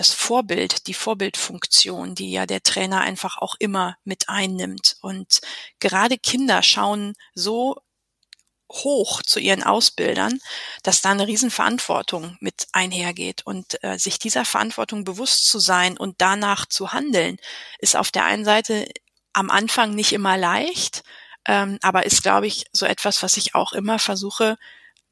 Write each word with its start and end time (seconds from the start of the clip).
das 0.00 0.14
Vorbild, 0.14 0.86
die 0.86 0.94
Vorbildfunktion, 0.94 2.14
die 2.14 2.30
ja 2.30 2.46
der 2.46 2.62
Trainer 2.62 3.02
einfach 3.02 3.36
auch 3.36 3.54
immer 3.58 3.98
mit 4.02 4.30
einnimmt. 4.30 4.96
Und 5.02 5.42
gerade 5.78 6.16
Kinder 6.16 6.62
schauen 6.62 7.12
so 7.34 7.76
hoch 8.72 9.20
zu 9.22 9.40
ihren 9.40 9.62
Ausbildern, 9.62 10.38
dass 10.82 11.02
da 11.02 11.10
eine 11.10 11.26
Riesenverantwortung 11.26 12.38
mit 12.40 12.66
einhergeht. 12.72 13.42
Und 13.44 13.82
äh, 13.84 13.98
sich 13.98 14.18
dieser 14.18 14.46
Verantwortung 14.46 15.04
bewusst 15.04 15.46
zu 15.46 15.58
sein 15.58 15.98
und 15.98 16.14
danach 16.16 16.64
zu 16.64 16.94
handeln, 16.94 17.36
ist 17.78 17.94
auf 17.94 18.10
der 18.10 18.24
einen 18.24 18.46
Seite 18.46 18.88
am 19.34 19.50
Anfang 19.50 19.94
nicht 19.94 20.14
immer 20.14 20.38
leicht, 20.38 21.02
ähm, 21.46 21.78
aber 21.82 22.06
ist, 22.06 22.22
glaube 22.22 22.46
ich, 22.46 22.64
so 22.72 22.86
etwas, 22.86 23.22
was 23.22 23.36
ich 23.36 23.54
auch 23.54 23.74
immer 23.74 23.98
versuche, 23.98 24.56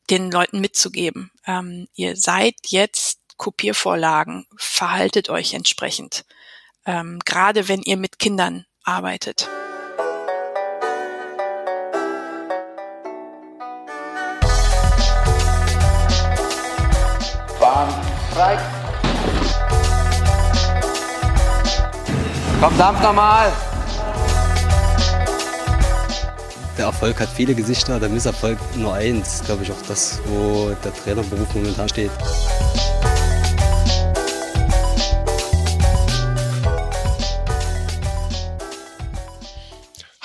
den 0.09 0.31
Leuten 0.31 0.61
mitzugeben. 0.61 1.31
Ähm, 1.47 1.89
ihr 1.93 2.17
seid 2.17 2.55
jetzt 2.65 3.18
Kopiervorlagen, 3.39 4.47
verhaltet 4.59 5.31
euch 5.31 5.55
entsprechend, 5.55 6.27
ähm, 6.85 7.21
gerade 7.25 7.69
wenn 7.69 7.81
ihr 7.81 7.97
mit 7.97 8.19
Kindern 8.19 8.67
arbeitet. 8.85 9.49
Bahn 17.59 17.89
frei. 18.35 18.59
Komm, 22.61 22.77
dampf 22.77 23.01
nochmal. 23.01 23.53
der 26.79 26.87
Erfolg 26.87 27.21
hat 27.21 27.29
viele 27.29 27.55
Gesichter, 27.55 27.99
der 27.99 28.09
Misserfolg 28.09 28.59
nur 28.77 28.95
eins. 28.95 29.43
Glaube 29.45 29.65
ich 29.65 29.73
auch 29.73 29.83
das, 29.89 30.21
wo 30.27 30.71
der 30.85 30.95
Trainerberuf 30.95 31.53
momentan 31.55 31.89
steht. 31.89 32.11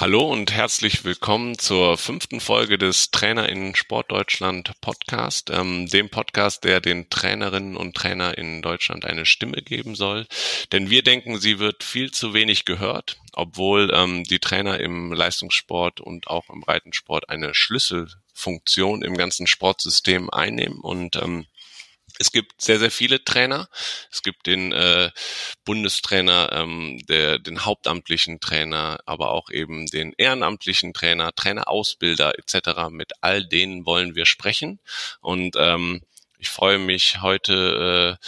Hallo 0.03 0.29
und 0.29 0.51
herzlich 0.51 1.05
willkommen 1.05 1.57
zur 1.57 1.97
fünften 1.97 2.41
Folge 2.41 2.77
des 2.77 3.11
Trainer 3.11 3.47
in 3.47 3.73
Sportdeutschland 3.73 4.73
Podcast, 4.81 5.49
ähm, 5.49 5.87
dem 5.87 6.09
Podcast, 6.09 6.65
der 6.65 6.81
den 6.81 7.09
Trainerinnen 7.09 7.77
und 7.77 7.95
Trainer 7.95 8.37
in 8.37 8.61
Deutschland 8.61 9.05
eine 9.05 9.25
Stimme 9.25 9.61
geben 9.61 9.95
soll. 9.95 10.27
Denn 10.73 10.89
wir 10.89 11.03
denken, 11.03 11.39
sie 11.39 11.57
wird 11.57 11.85
viel 11.85 12.11
zu 12.11 12.33
wenig 12.33 12.65
gehört, 12.65 13.21
obwohl 13.31 13.93
ähm, 13.93 14.25
die 14.25 14.39
Trainer 14.39 14.77
im 14.81 15.13
Leistungssport 15.13 16.01
und 16.01 16.27
auch 16.27 16.49
im 16.49 16.63
Reitensport 16.63 17.29
eine 17.29 17.55
Schlüsselfunktion 17.55 19.03
im 19.03 19.15
ganzen 19.15 19.47
Sportsystem 19.47 20.29
einnehmen 20.29 20.81
und 20.81 21.15
ähm, 21.15 21.45
es 22.19 22.31
gibt 22.31 22.61
sehr, 22.61 22.79
sehr 22.79 22.91
viele 22.91 23.23
Trainer. 23.23 23.67
Es 24.11 24.21
gibt 24.21 24.45
den 24.45 24.71
äh, 24.71 25.09
Bundestrainer, 25.65 26.51
ähm, 26.53 27.01
der, 27.07 27.39
den 27.39 27.65
hauptamtlichen 27.65 28.39
Trainer, 28.39 28.99
aber 29.05 29.31
auch 29.31 29.49
eben 29.49 29.87
den 29.87 30.13
ehrenamtlichen 30.17 30.93
Trainer, 30.93 31.33
Trainerausbilder 31.33 32.37
etc. 32.37 32.89
Mit 32.89 33.13
all 33.21 33.45
denen 33.45 33.85
wollen 33.85 34.15
wir 34.15 34.25
sprechen. 34.25 34.79
Und 35.21 35.55
ähm, 35.57 36.03
ich 36.37 36.49
freue 36.49 36.77
mich 36.77 37.21
heute 37.21 38.19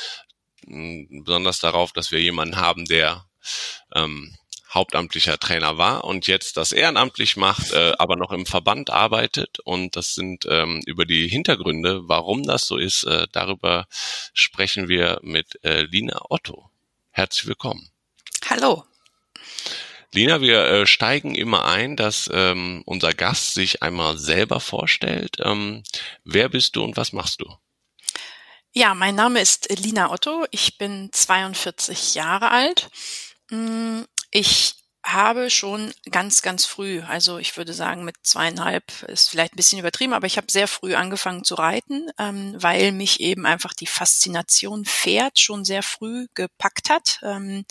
äh, 0.67 1.17
besonders 1.22 1.59
darauf, 1.59 1.94
dass 1.94 2.11
wir 2.11 2.22
jemanden 2.22 2.58
haben, 2.58 2.86
der 2.86 3.25
ähm, 3.94 4.36
hauptamtlicher 4.76 5.40
Trainer 5.40 5.78
war 5.80 6.04
und 6.04 6.28
jetzt 6.28 6.58
das 6.58 6.72
ehrenamtlich 6.72 7.38
macht, 7.38 7.72
äh, 7.72 7.94
aber 8.00 8.16
noch 8.16 8.31
im 8.31 8.45
Verband 8.45 8.92
arbeitet. 8.92 9.59
Und 9.59 9.95
das 9.95 10.14
sind 10.14 10.45
ähm, 10.48 10.82
über 10.86 11.06
die 11.06 11.28
Hintergründe, 11.28 12.08
warum 12.08 12.44
das 12.44 12.67
so 12.67 12.78
ist, 12.78 13.04
äh, 13.06 13.28
darüber 13.32 13.88
sprechen 14.34 14.88
wir 14.88 15.20
mit 15.23 15.64
äh, 15.64 15.82
Lina 15.84 16.20
Otto. 16.30 16.70
Herzlich 17.12 17.48
willkommen. 17.48 17.90
Hallo. 18.50 18.84
Lina, 20.14 20.40
wir 20.40 20.64
äh, 20.66 20.86
steigen 20.86 21.36
immer 21.36 21.66
ein, 21.66 21.98
dass 21.98 22.30
ähm, 22.34 22.84
unser 22.86 23.14
Gast 23.14 23.54
sich 23.54 23.84
einmal 23.84 24.17
selber 24.17 24.60
vorstellt. 24.60 25.38
Ähm, 25.39 25.83
wer 26.23 26.49
bist 26.49 26.76
du 26.76 26.83
und 26.83 26.95
was 26.95 27.11
machst 27.11 27.42
du? 27.42 27.54
Ja, 28.72 28.94
mein 28.94 29.16
Name 29.16 29.39
ist 29.39 29.70
Lina 29.80 30.11
Otto. 30.11 30.45
Ich 30.52 30.78
bin 30.78 31.10
42 31.11 32.16
Jahre 32.16 32.52
alt. 32.52 32.89
Ich 34.38 34.76
habe 35.02 35.50
schon 35.50 35.94
ganz, 36.12 36.42
ganz 36.42 36.66
früh, 36.66 37.02
also 37.08 37.38
ich 37.38 37.56
würde 37.56 37.72
sagen 37.72 38.04
mit 38.04 38.18
zweieinhalb 38.23 38.84
ist 39.04 39.30
vielleicht 39.30 39.54
ein 39.54 39.56
bisschen 39.56 39.80
übertrieben, 39.80 40.12
aber 40.12 40.28
ich 40.28 40.36
habe 40.36 40.52
sehr 40.52 40.68
früh 40.68 40.94
angefangen 40.94 41.46
zu 41.46 41.56
reiten, 41.56 42.10
ähm, 42.20 42.54
weil 42.62 42.92
mich 42.92 43.22
eben 43.22 43.46
einfach 43.46 43.73
die 43.73 43.88
Faszination 43.88 44.84
Pferd 44.84 45.40
schon 45.40 45.64
sehr 45.64 45.84
früh 45.84 46.28
gepackt 46.34 46.90
hat. 46.90 47.20
Ähm, 47.23 47.64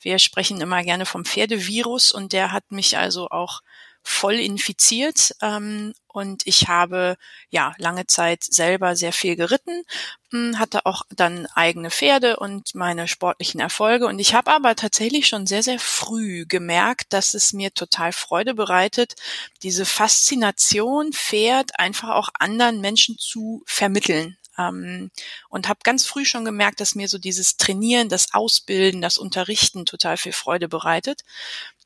wir 0.00 0.18
sprechen 0.18 0.60
immer 0.60 0.82
gerne 0.82 1.06
vom 1.06 1.24
Pferdevirus 1.24 2.12
und 2.12 2.34
der 2.34 2.52
hat 2.52 2.72
mich 2.72 2.98
also 2.98 3.30
auch 3.30 3.62
voll 4.02 4.34
infiziert 4.34 5.34
ähm, 5.40 5.94
und 6.08 6.42
ich 6.46 6.68
habe 6.68 7.16
ja 7.50 7.74
lange 7.78 8.06
Zeit 8.06 8.44
selber 8.44 8.96
sehr 8.96 9.12
viel 9.12 9.36
geritten, 9.36 9.84
hm, 10.30 10.58
hatte 10.58 10.86
auch 10.86 11.02
dann 11.14 11.46
eigene 11.54 11.90
Pferde 11.90 12.36
und 12.36 12.74
meine 12.74 13.08
sportlichen 13.08 13.60
Erfolge 13.60 14.06
und 14.06 14.18
ich 14.18 14.34
habe 14.34 14.50
aber 14.50 14.74
tatsächlich 14.76 15.28
schon 15.28 15.46
sehr 15.46 15.62
sehr 15.62 15.78
früh 15.78 16.44
gemerkt, 16.46 17.12
dass 17.12 17.34
es 17.34 17.52
mir 17.52 17.72
total 17.72 18.12
Freude 18.12 18.54
bereitet, 18.54 19.14
diese 19.62 19.84
Faszination 19.84 21.12
Pferd 21.12 21.78
einfach 21.78 22.10
auch 22.10 22.28
anderen 22.38 22.80
Menschen 22.80 23.16
zu 23.18 23.62
vermitteln 23.66 24.36
ähm, 24.58 25.10
und 25.48 25.68
habe 25.68 25.80
ganz 25.82 26.06
früh 26.06 26.24
schon 26.24 26.44
gemerkt, 26.44 26.80
dass 26.80 26.94
mir 26.94 27.08
so 27.08 27.18
dieses 27.18 27.56
Trainieren, 27.56 28.08
das 28.08 28.34
Ausbilden, 28.34 29.00
das 29.00 29.18
Unterrichten 29.18 29.86
total 29.86 30.16
viel 30.16 30.32
Freude 30.32 30.68
bereitet. 30.68 31.22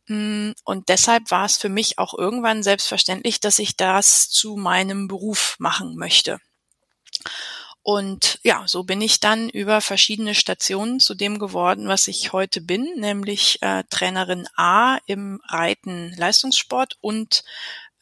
Mm, 0.09 0.53
und 0.65 0.89
deshalb 0.89 1.31
war 1.31 1.44
es 1.44 1.56
für 1.56 1.69
mich 1.69 1.99
auch 1.99 2.15
irgendwann 2.17 2.62
selbstverständlich, 2.62 3.41
dass 3.41 3.59
ich 3.59 3.77
das 3.77 4.28
zu 4.31 4.56
meinem 4.56 5.09
Beruf 5.09 5.56
machen 5.59 5.97
möchte. 5.97 6.39
Und 7.83 8.41
ja, 8.43 8.65
so 8.66 8.83
bin 8.83 9.00
ich 9.00 9.21
dann 9.21 9.49
über 9.49 9.81
verschiedene 9.81 10.34
Stationen 10.34 10.99
zu 10.99 11.15
dem 11.15 11.39
geworden, 11.39 11.87
was 11.87 12.09
ich 12.09 12.33
heute 12.33 12.61
bin, 12.61 12.84
nämlich 12.97 13.62
äh, 13.62 13.84
Trainerin 13.91 14.49
A 14.56 14.99
im 15.06 15.41
Reiten 15.47 16.12
Leistungssport 16.16 16.99
und 17.00 17.45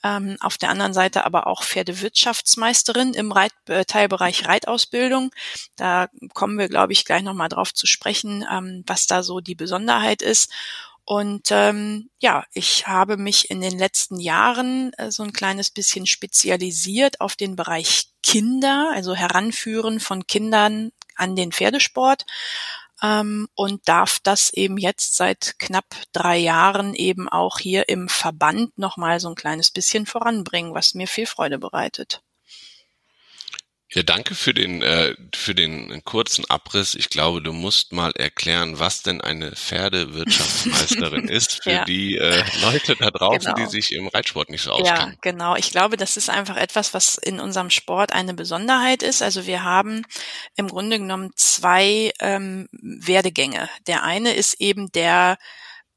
ähm, 0.02 0.38
auf 0.40 0.56
der 0.56 0.70
anderen 0.70 0.94
Seite 0.94 1.26
aber 1.26 1.46
auch 1.46 1.62
Pferdewirtschaftsmeisterin 1.62 3.12
im 3.12 3.30
Reit 3.30 3.52
äh, 3.68 3.84
Teilbereich 3.84 4.46
Reitausbildung. 4.46 5.32
Da 5.76 6.08
kommen 6.32 6.58
wir, 6.58 6.68
glaube 6.68 6.94
ich, 6.94 7.04
gleich 7.04 7.22
nochmal 7.22 7.50
drauf 7.50 7.74
zu 7.74 7.86
sprechen, 7.86 8.42
ähm, 8.50 8.84
was 8.86 9.06
da 9.06 9.22
so 9.22 9.40
die 9.40 9.54
Besonderheit 9.54 10.22
ist. 10.22 10.50
Und 11.04 11.48
ähm, 11.50 12.08
ja, 12.18 12.44
ich 12.52 12.86
habe 12.86 13.18
mich 13.18 13.50
in 13.50 13.60
den 13.60 13.78
letzten 13.78 14.18
Jahren 14.18 14.92
äh, 14.94 15.10
so 15.10 15.22
ein 15.22 15.34
kleines 15.34 15.70
bisschen 15.70 16.06
spezialisiert 16.06 17.20
auf 17.20 17.36
den 17.36 17.56
Bereich 17.56 18.08
Kinder, 18.22 18.90
also 18.94 19.14
Heranführen 19.14 20.00
von 20.00 20.26
Kindern 20.26 20.92
an 21.16 21.36
den 21.36 21.52
Pferdesport 21.52 22.24
ähm, 23.02 23.48
und 23.54 23.86
darf 23.86 24.18
das 24.22 24.50
eben 24.54 24.78
jetzt 24.78 25.16
seit 25.16 25.58
knapp 25.58 25.94
drei 26.12 26.38
Jahren 26.38 26.94
eben 26.94 27.28
auch 27.28 27.58
hier 27.58 27.88
im 27.88 28.08
Verband 28.08 28.76
nochmal 28.78 29.20
so 29.20 29.28
ein 29.28 29.34
kleines 29.34 29.70
bisschen 29.70 30.06
voranbringen, 30.06 30.74
was 30.74 30.94
mir 30.94 31.06
viel 31.06 31.26
Freude 31.26 31.58
bereitet. 31.58 32.22
Ja, 33.94 34.02
danke 34.02 34.34
für 34.34 34.52
den, 34.52 34.82
äh, 34.82 35.14
für 35.32 35.54
den 35.54 36.02
kurzen 36.04 36.44
Abriss. 36.50 36.96
Ich 36.96 37.10
glaube, 37.10 37.40
du 37.40 37.52
musst 37.52 37.92
mal 37.92 38.10
erklären, 38.16 38.80
was 38.80 39.02
denn 39.02 39.20
eine 39.20 39.52
Pferdewirtschaftsmeisterin 39.52 41.28
ist 41.28 41.62
für 41.62 41.70
ja. 41.70 41.84
die 41.84 42.16
äh, 42.16 42.42
Leute 42.62 42.96
da 42.96 43.12
draußen, 43.12 43.54
genau. 43.54 43.66
die 43.66 43.70
sich 43.70 43.92
im 43.92 44.08
Reitsport 44.08 44.50
nicht 44.50 44.62
so 44.62 44.72
auskennen. 44.72 45.12
Ja, 45.12 45.18
genau. 45.20 45.54
Ich 45.54 45.70
glaube, 45.70 45.96
das 45.96 46.16
ist 46.16 46.28
einfach 46.28 46.56
etwas, 46.56 46.92
was 46.92 47.18
in 47.18 47.38
unserem 47.38 47.70
Sport 47.70 48.12
eine 48.12 48.34
Besonderheit 48.34 49.04
ist. 49.04 49.22
Also 49.22 49.46
wir 49.46 49.62
haben 49.62 50.02
im 50.56 50.66
Grunde 50.66 50.98
genommen 50.98 51.30
zwei 51.36 52.12
ähm, 52.18 52.68
Werdegänge. 52.72 53.70
Der 53.86 54.02
eine 54.02 54.34
ist 54.34 54.60
eben 54.60 54.90
der 54.90 55.38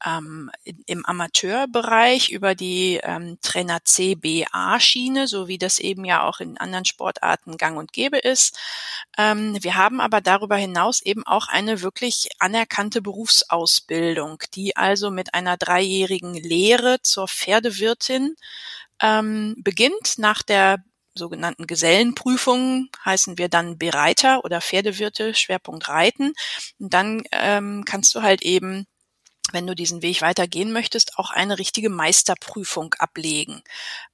ähm, 0.04 0.50
im 0.86 1.04
Amateurbereich 1.04 2.30
über 2.30 2.54
die 2.54 3.00
ähm, 3.02 3.38
Trainer 3.42 3.80
CBA-Schiene, 3.84 5.26
so 5.26 5.48
wie 5.48 5.58
das 5.58 5.78
eben 5.78 6.04
ja 6.04 6.22
auch 6.22 6.40
in 6.40 6.58
anderen 6.58 6.84
Sportarten 6.84 7.56
gang 7.56 7.78
und 7.78 7.92
gäbe 7.92 8.18
ist. 8.18 8.58
Ähm, 9.16 9.56
wir 9.62 9.74
haben 9.76 10.00
aber 10.00 10.20
darüber 10.20 10.56
hinaus 10.56 11.00
eben 11.00 11.26
auch 11.26 11.48
eine 11.48 11.82
wirklich 11.82 12.28
anerkannte 12.38 13.02
Berufsausbildung, 13.02 14.42
die 14.54 14.76
also 14.76 15.10
mit 15.10 15.34
einer 15.34 15.56
dreijährigen 15.56 16.34
Lehre 16.34 17.00
zur 17.02 17.28
Pferdewirtin 17.28 18.36
ähm, 19.00 19.54
beginnt 19.58 20.18
nach 20.18 20.42
der 20.42 20.78
sogenannten 21.14 21.66
Gesellenprüfung 21.66 22.88
heißen 23.04 23.36
wir 23.36 23.48
dann 23.48 23.76
Bereiter 23.76 24.44
oder 24.44 24.60
Pferdewirte, 24.60 25.34
Schwerpunkt 25.34 25.88
Reiten. 25.88 26.32
Und 26.78 26.94
dann 26.94 27.24
ähm, 27.32 27.84
kannst 27.84 28.14
du 28.14 28.22
halt 28.22 28.42
eben 28.42 28.86
wenn 29.52 29.66
du 29.66 29.74
diesen 29.74 30.02
Weg 30.02 30.22
weitergehen 30.22 30.72
möchtest, 30.72 31.18
auch 31.18 31.30
eine 31.30 31.58
richtige 31.58 31.90
Meisterprüfung 31.90 32.94
ablegen. 32.98 33.62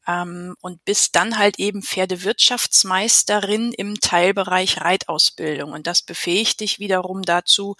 Ähm, 0.06 0.56
und 0.60 0.84
bist 0.84 1.16
dann 1.16 1.38
halt 1.38 1.58
eben 1.58 1.82
Pferdewirtschaftsmeisterin 1.82 3.72
im 3.72 4.00
Teilbereich 4.00 4.81
Reitausbildung. 4.81 5.72
Und 5.72 5.86
das 5.86 6.02
befähigt 6.02 6.60
dich 6.60 6.78
wiederum 6.78 7.22
dazu, 7.22 7.76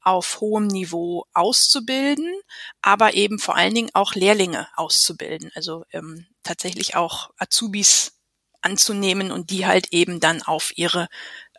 auf 0.00 0.40
hohem 0.40 0.66
Niveau 0.66 1.24
auszubilden, 1.34 2.32
aber 2.82 3.14
eben 3.14 3.38
vor 3.38 3.56
allen 3.56 3.74
Dingen 3.74 3.90
auch 3.94 4.14
Lehrlinge 4.14 4.68
auszubilden. 4.76 5.50
Also 5.54 5.84
ähm, 5.92 6.26
tatsächlich 6.42 6.96
auch 6.96 7.30
Azubis 7.38 8.18
anzunehmen 8.60 9.30
und 9.30 9.50
die 9.50 9.66
halt 9.66 9.92
eben 9.92 10.20
dann 10.20 10.42
auf 10.42 10.72
ihre 10.76 11.08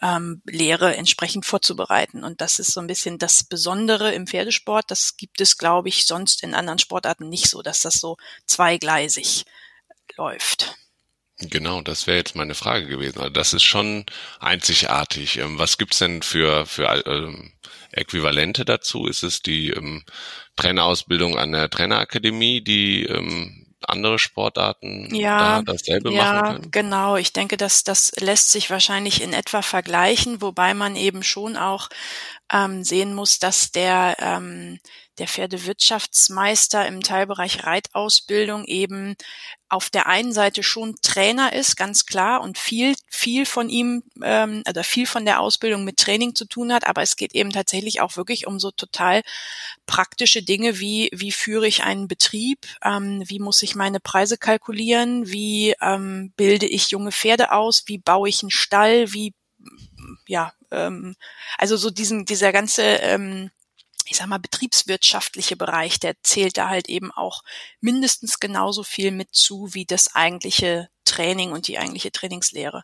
ähm, 0.01 0.41
Lehre 0.45 0.95
entsprechend 0.95 1.45
vorzubereiten. 1.45 2.23
Und 2.23 2.41
das 2.41 2.59
ist 2.59 2.73
so 2.73 2.81
ein 2.81 2.87
bisschen 2.87 3.17
das 3.17 3.43
Besondere 3.43 4.13
im 4.13 4.27
Pferdesport. 4.27 4.89
Das 4.89 5.17
gibt 5.17 5.41
es, 5.41 5.57
glaube 5.57 5.89
ich, 5.89 6.05
sonst 6.05 6.43
in 6.43 6.53
anderen 6.53 6.79
Sportarten 6.79 7.29
nicht 7.29 7.49
so, 7.49 7.61
dass 7.61 7.81
das 7.81 7.95
so 7.95 8.17
zweigleisig 8.45 9.45
läuft. 10.17 10.75
Genau, 11.41 11.81
das 11.81 12.05
wäre 12.05 12.17
jetzt 12.17 12.35
meine 12.35 12.53
Frage 12.53 12.87
gewesen. 12.87 13.19
Also 13.19 13.29
das 13.29 13.53
ist 13.53 13.63
schon 13.63 14.05
einzigartig. 14.41 15.37
Ähm, 15.37 15.57
was 15.57 15.77
gibt's 15.77 15.99
denn 15.99 16.21
für, 16.21 16.65
für 16.65 17.01
ähm, 17.05 17.53
Äquivalente 17.91 18.65
dazu? 18.65 19.07
Ist 19.07 19.23
es 19.23 19.41
die 19.41 19.69
ähm, 19.69 20.03
Trainerausbildung 20.57 21.37
an 21.37 21.53
der 21.53 21.69
Trainerakademie, 21.69 22.61
die 22.61 23.05
ähm, 23.05 23.58
andere 23.87 24.19
Sportarten 24.19 25.13
ja, 25.13 25.61
da 25.61 25.73
dasselbe 25.73 26.11
ja, 26.11 26.33
machen 26.33 26.55
können? 26.55 26.71
Genau, 26.71 27.15
ich 27.15 27.33
denke, 27.33 27.57
dass 27.57 27.83
das 27.83 28.11
lässt 28.19 28.51
sich 28.51 28.69
wahrscheinlich 28.69 29.21
in 29.21 29.33
etwa 29.33 29.61
vergleichen, 29.61 30.41
wobei 30.41 30.73
man 30.73 30.95
eben 30.95 31.23
schon 31.23 31.57
auch 31.57 31.89
ähm, 32.51 32.83
sehen 32.83 33.13
muss, 33.13 33.39
dass 33.39 33.71
der 33.71 34.17
ähm, 34.19 34.79
der 35.19 35.27
Pferdewirtschaftsmeister 35.27 36.87
im 36.87 37.01
Teilbereich 37.01 37.65
Reitausbildung 37.65 38.65
eben 38.65 39.15
auf 39.69 39.89
der 39.89 40.07
einen 40.07 40.33
Seite 40.33 40.63
schon 40.63 40.95
Trainer 41.01 41.53
ist, 41.53 41.77
ganz 41.77 42.05
klar, 42.05 42.41
und 42.41 42.57
viel, 42.57 42.95
viel 43.07 43.45
von 43.45 43.69
ihm 43.69 44.03
ähm, 44.21 44.63
oder 44.67 44.83
viel 44.83 45.05
von 45.05 45.25
der 45.25 45.39
Ausbildung 45.39 45.83
mit 45.83 45.97
Training 45.97 46.35
zu 46.35 46.45
tun 46.45 46.73
hat, 46.73 46.87
aber 46.87 47.01
es 47.01 47.15
geht 47.15 47.35
eben 47.35 47.51
tatsächlich 47.51 48.01
auch 48.01 48.17
wirklich 48.17 48.47
um 48.47 48.59
so 48.59 48.71
total 48.71 49.21
praktische 49.85 50.41
Dinge 50.43 50.79
wie, 50.79 51.09
wie 51.13 51.31
führe 51.31 51.67
ich 51.67 51.83
einen 51.83 52.07
Betrieb, 52.07 52.65
ähm, 52.83 53.23
wie 53.25 53.39
muss 53.39 53.63
ich 53.63 53.75
meine 53.75 53.99
Preise 53.99 54.37
kalkulieren, 54.37 55.27
wie 55.27 55.75
ähm, 55.81 56.33
bilde 56.35 56.65
ich 56.65 56.89
junge 56.89 57.11
Pferde 57.11 57.51
aus, 57.51 57.83
wie 57.85 57.99
baue 57.99 58.29
ich 58.29 58.41
einen 58.41 58.51
Stall, 58.51 59.13
wie 59.13 59.33
ja, 60.27 60.53
ähm, 60.71 61.15
also 61.57 61.77
so 61.77 61.89
diesen, 61.89 62.25
dieser 62.25 62.51
ganze 62.51 62.83
ähm, 62.83 63.51
ich 64.09 64.17
sag 64.17 64.27
mal, 64.27 64.39
betriebswirtschaftliche 64.39 65.55
Bereich, 65.55 65.99
der 65.99 66.15
zählt 66.23 66.57
da 66.57 66.69
halt 66.69 66.89
eben 66.89 67.11
auch 67.11 67.43
mindestens 67.79 68.39
genauso 68.39 68.83
viel 68.83 69.11
mit 69.11 69.33
zu 69.33 69.73
wie 69.73 69.85
das 69.85 70.15
eigentliche 70.15 70.89
Training 71.05 71.51
und 71.51 71.67
die 71.67 71.77
eigentliche 71.77 72.11
Trainingslehre. 72.11 72.83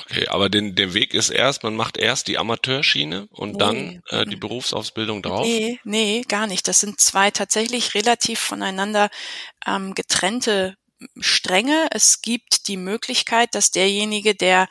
Okay, 0.00 0.28
aber 0.28 0.48
den, 0.48 0.74
der 0.74 0.94
Weg 0.94 1.12
ist 1.12 1.30
erst, 1.30 1.64
man 1.64 1.76
macht 1.76 1.98
erst 1.98 2.28
die 2.28 2.38
Amateurschiene 2.38 3.26
und 3.30 3.52
nee. 3.52 3.58
dann 3.58 4.02
äh, 4.08 4.24
die 4.24 4.36
Berufsausbildung 4.36 5.22
drauf? 5.22 5.46
Nee, 5.46 5.80
nee, 5.84 6.22
gar 6.28 6.46
nicht. 6.46 6.66
Das 6.66 6.80
sind 6.80 6.98
zwei 6.98 7.30
tatsächlich 7.30 7.94
relativ 7.94 8.40
voneinander 8.40 9.10
ähm, 9.66 9.94
getrennte 9.94 10.76
Strenge. 11.18 11.88
Es 11.90 12.22
gibt 12.22 12.68
die 12.68 12.76
Möglichkeit, 12.76 13.54
dass 13.54 13.70
derjenige, 13.70 14.34
der, 14.34 14.68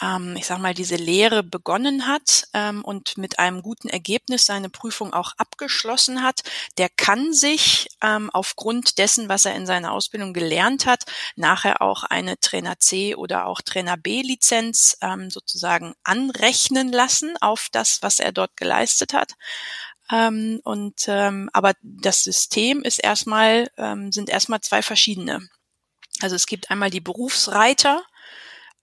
ähm, 0.00 0.36
ich 0.36 0.46
sag 0.46 0.58
mal, 0.58 0.74
diese 0.74 0.96
Lehre 0.96 1.42
begonnen 1.42 2.06
hat 2.06 2.48
ähm, 2.54 2.84
und 2.84 3.18
mit 3.18 3.38
einem 3.38 3.62
guten 3.62 3.88
Ergebnis 3.88 4.46
seine 4.46 4.70
Prüfung 4.70 5.12
auch 5.12 5.32
abgeschlossen 5.36 6.22
hat, 6.22 6.40
der 6.78 6.88
kann 6.88 7.32
sich 7.32 7.88
ähm, 8.02 8.30
aufgrund 8.30 8.98
dessen, 8.98 9.28
was 9.28 9.44
er 9.44 9.54
in 9.54 9.66
seiner 9.66 9.92
Ausbildung 9.92 10.32
gelernt 10.32 10.86
hat, 10.86 11.04
nachher 11.36 11.82
auch 11.82 12.04
eine 12.04 12.38
Trainer 12.40 12.78
C 12.78 13.14
oder 13.14 13.46
auch 13.46 13.60
Trainer 13.60 13.96
B 13.96 14.22
Lizenz 14.22 14.96
ähm, 15.00 15.30
sozusagen 15.30 15.94
anrechnen 16.04 16.90
lassen 16.92 17.36
auf 17.40 17.68
das, 17.72 17.98
was 18.02 18.18
er 18.18 18.32
dort 18.32 18.56
geleistet 18.56 19.12
hat. 19.12 19.34
Ähm, 20.10 20.60
und 20.64 21.04
ähm, 21.06 21.50
aber 21.52 21.74
das 21.82 22.24
System 22.24 22.82
ist 22.82 22.98
erstmal 22.98 23.70
ähm, 23.76 24.12
sind 24.12 24.28
erstmal 24.28 24.60
zwei 24.60 24.82
verschiedene. 24.82 25.48
Also 26.20 26.36
es 26.36 26.46
gibt 26.46 26.70
einmal 26.70 26.90
die 26.90 27.00
Berufsreiter 27.00 28.02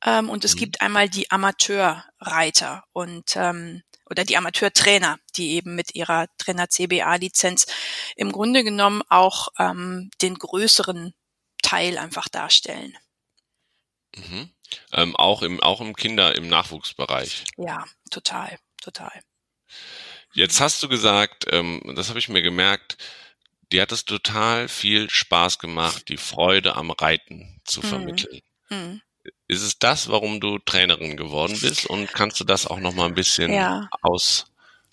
ähm, 0.04 0.30
und 0.30 0.46
es 0.46 0.56
mhm. 0.56 0.60
gibt 0.60 0.82
einmal 0.82 1.10
die 1.10 1.32
Amateurreiter 1.32 2.84
und 2.94 3.36
ähm, 3.36 3.84
oder 4.10 4.24
die 4.24 4.38
Amateurtrainer, 4.38 5.20
die 5.36 5.56
eben 5.56 5.76
mit 5.76 5.94
ihrer 5.96 6.28
Trainer 6.38 6.70
CBA-Lizenz 6.70 7.66
im 8.16 8.32
Grunde 8.32 8.64
genommen 8.64 9.02
auch 9.10 9.50
ähm, 9.60 10.10
den 10.22 10.36
größeren 10.36 11.14
Teil 11.62 11.98
einfach 11.98 12.30
darstellen. 12.30 12.98
Mhm. 14.16 14.52
Ähm, 14.94 15.16
auch 15.16 15.42
im 15.42 15.62
auch 15.62 15.82
im 15.82 15.96
Kinder 15.96 16.36
im 16.36 16.48
Nachwuchsbereich. 16.48 17.44
Ja, 17.58 17.86
total, 18.10 18.58
total. 18.82 19.12
Jetzt 20.34 20.60
hast 20.60 20.82
du 20.84 20.88
gesagt, 20.88 21.46
ähm, 21.52 21.82
das 21.96 22.10
habe 22.10 22.20
ich 22.20 22.30
mir 22.30 22.42
gemerkt, 22.42 22.98
dir 23.72 23.82
hat 23.82 23.92
es 23.92 24.06
total 24.06 24.68
viel 24.68 25.10
Spaß 25.10 25.60
gemacht, 25.60 26.10
die 26.10 26.18
Freude 26.18 26.76
am 26.76 26.92
Reiten 26.92 27.62
zu 27.66 27.82
mhm. 27.82 27.86
vermitteln. 27.86 28.42
Mhm. 28.70 29.02
Ist 29.48 29.62
es 29.62 29.80
das, 29.80 30.10
warum 30.10 30.40
du 30.40 30.60
Trainerin 30.60 31.18
geworden 31.18 31.58
bist? 31.60 31.86
Und 31.86 32.14
kannst 32.14 32.40
du 32.40 32.44
das 32.44 32.68
auch 32.68 32.80
noch 32.80 32.94
mal 32.94 33.06
ein 33.06 33.16
bisschen 33.16 33.52
ja. 33.54 33.90
aus, 34.02 34.46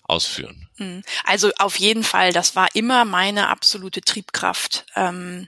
ausführen? 0.03 0.69
Mhm. 0.77 1.03
Also 1.23 1.51
auf 1.57 1.79
jeden 1.79 2.03
Fall, 2.03 2.33
das 2.33 2.55
war 2.55 2.73
immer 2.73 3.05
meine 3.05 3.47
absolute 3.49 4.01
Triebkraft. 4.01 4.85
Ähm, 4.95 5.47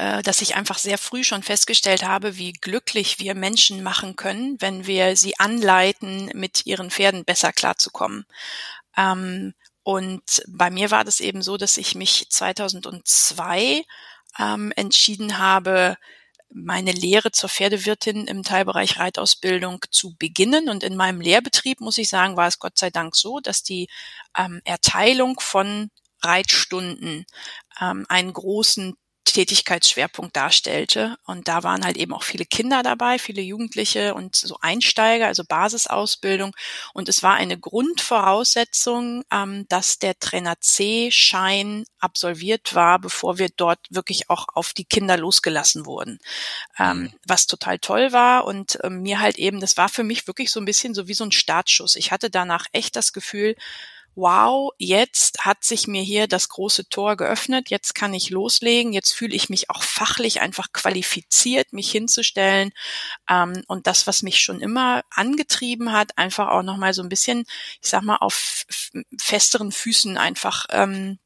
äh, 0.00 0.22
dass 0.22 0.40
ich 0.40 0.54
einfach 0.56 0.78
sehr 0.78 0.96
früh 0.96 1.22
schon 1.24 1.42
festgestellt 1.42 2.04
habe, 2.04 2.38
wie 2.38 2.54
glücklich 2.54 3.18
wir 3.18 3.34
Menschen 3.34 3.82
machen 3.82 4.16
können, 4.16 4.56
wenn 4.58 4.86
wir 4.86 5.14
sie 5.14 5.38
anleiten, 5.38 6.30
mit 6.32 6.64
ihren 6.64 6.90
Pferden 6.90 7.26
besser 7.26 7.52
klarzukommen. 7.52 8.24
Ähm, 8.96 9.52
und 9.82 10.42
bei 10.48 10.70
mir 10.70 10.90
war 10.90 11.04
das 11.04 11.20
eben 11.20 11.42
so, 11.42 11.56
dass 11.56 11.76
ich 11.76 11.94
mich 11.94 12.26
2002 12.28 13.82
ähm, 14.38 14.72
entschieden 14.76 15.38
habe, 15.38 15.96
meine 16.52 16.92
Lehre 16.92 17.30
zur 17.30 17.48
Pferdewirtin 17.48 18.26
im 18.26 18.42
Teilbereich 18.42 18.98
Reitausbildung 18.98 19.84
zu 19.90 20.16
beginnen. 20.16 20.68
Und 20.68 20.82
in 20.82 20.96
meinem 20.96 21.20
Lehrbetrieb, 21.20 21.80
muss 21.80 21.98
ich 21.98 22.08
sagen, 22.08 22.36
war 22.36 22.48
es 22.48 22.58
Gott 22.58 22.76
sei 22.76 22.90
Dank 22.90 23.14
so, 23.14 23.40
dass 23.40 23.62
die 23.62 23.88
ähm, 24.36 24.60
Erteilung 24.64 25.38
von 25.40 25.90
Reitstunden 26.22 27.24
ähm, 27.80 28.04
einen 28.08 28.32
großen 28.32 28.96
Tätigkeitsschwerpunkt 29.32 30.36
darstellte. 30.36 31.16
Und 31.24 31.48
da 31.48 31.62
waren 31.62 31.84
halt 31.84 31.96
eben 31.96 32.12
auch 32.12 32.22
viele 32.22 32.44
Kinder 32.44 32.82
dabei, 32.82 33.18
viele 33.18 33.42
Jugendliche 33.42 34.14
und 34.14 34.36
so 34.36 34.56
Einsteiger, 34.60 35.26
also 35.26 35.44
Basisausbildung. 35.44 36.54
Und 36.94 37.08
es 37.08 37.22
war 37.22 37.34
eine 37.34 37.58
Grundvoraussetzung, 37.58 39.24
ähm, 39.32 39.66
dass 39.68 39.98
der 39.98 40.18
Trainer 40.18 40.60
C-Schein 40.60 41.84
absolviert 41.98 42.74
war, 42.74 42.98
bevor 42.98 43.38
wir 43.38 43.48
dort 43.56 43.80
wirklich 43.90 44.30
auch 44.30 44.46
auf 44.54 44.72
die 44.72 44.84
Kinder 44.84 45.16
losgelassen 45.16 45.86
wurden. 45.86 46.18
Ähm, 46.78 47.00
mhm. 47.00 47.12
was 47.26 47.46
total 47.46 47.78
toll 47.78 48.12
war 48.12 48.44
und 48.44 48.78
ähm, 48.82 49.02
mir 49.02 49.20
halt 49.20 49.38
eben, 49.38 49.60
das 49.60 49.76
war 49.76 49.88
für 49.88 50.04
mich 50.04 50.26
wirklich 50.26 50.50
so 50.50 50.60
ein 50.60 50.64
bisschen 50.64 50.94
so 50.94 51.08
wie 51.08 51.14
so 51.14 51.24
ein 51.24 51.32
Startschuss. 51.32 51.96
Ich 51.96 52.12
hatte 52.12 52.30
danach 52.30 52.66
echt 52.72 52.96
das 52.96 53.12
Gefühl, 53.12 53.56
wow, 54.20 54.72
jetzt 54.78 55.46
hat 55.46 55.64
sich 55.64 55.86
mir 55.88 56.02
hier 56.02 56.28
das 56.28 56.50
große 56.50 56.88
Tor 56.90 57.16
geöffnet, 57.16 57.70
jetzt 57.70 57.94
kann 57.94 58.12
ich 58.12 58.28
loslegen, 58.28 58.92
jetzt 58.92 59.12
fühle 59.12 59.34
ich 59.34 59.48
mich 59.48 59.70
auch 59.70 59.82
fachlich 59.82 60.42
einfach 60.42 60.72
qualifiziert, 60.72 61.72
mich 61.72 61.90
hinzustellen. 61.90 62.70
Ähm, 63.28 63.62
und 63.66 63.86
das, 63.86 64.06
was 64.06 64.22
mich 64.22 64.40
schon 64.40 64.60
immer 64.60 65.02
angetrieben 65.10 65.92
hat, 65.92 66.18
einfach 66.18 66.48
auch 66.48 66.62
nochmal 66.62 66.92
so 66.92 67.02
ein 67.02 67.08
bisschen, 67.08 67.44
ich 67.80 67.88
sag 67.88 68.02
mal, 68.02 68.16
auf 68.16 68.66
festeren 69.18 69.72
Füßen 69.72 70.18
einfach 70.18 70.66
ähm, 70.70 71.18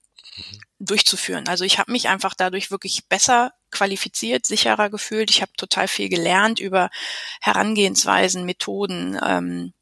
durchzuführen. 0.79 1.49
Also 1.49 1.65
ich 1.65 1.79
habe 1.79 1.93
mich 1.93 2.09
einfach 2.09 2.35
dadurch 2.35 2.71
wirklich 2.71 3.09
besser 3.09 3.53
qualifiziert, 3.71 4.47
sicherer 4.47 4.89
gefühlt. 4.89 5.31
Ich 5.31 5.43
habe 5.43 5.53
total 5.57 5.89
viel 5.89 6.09
gelernt 6.09 6.61
über 6.61 6.91
Herangehensweisen, 7.41 8.45
Methoden. 8.45 9.19
Ähm, 9.25 9.73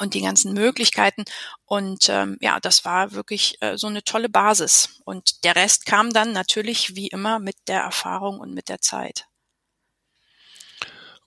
und 0.00 0.14
die 0.14 0.22
ganzen 0.22 0.52
Möglichkeiten. 0.52 1.24
Und 1.64 2.08
ähm, 2.08 2.36
ja, 2.40 2.60
das 2.60 2.84
war 2.84 3.12
wirklich 3.12 3.56
äh, 3.60 3.76
so 3.76 3.86
eine 3.86 4.02
tolle 4.02 4.28
Basis. 4.28 5.00
Und 5.04 5.44
der 5.44 5.56
Rest 5.56 5.86
kam 5.86 6.12
dann 6.12 6.32
natürlich 6.32 6.96
wie 6.96 7.08
immer 7.08 7.38
mit 7.38 7.56
der 7.68 7.80
Erfahrung 7.80 8.40
und 8.40 8.54
mit 8.54 8.68
der 8.68 8.80
Zeit. 8.80 9.26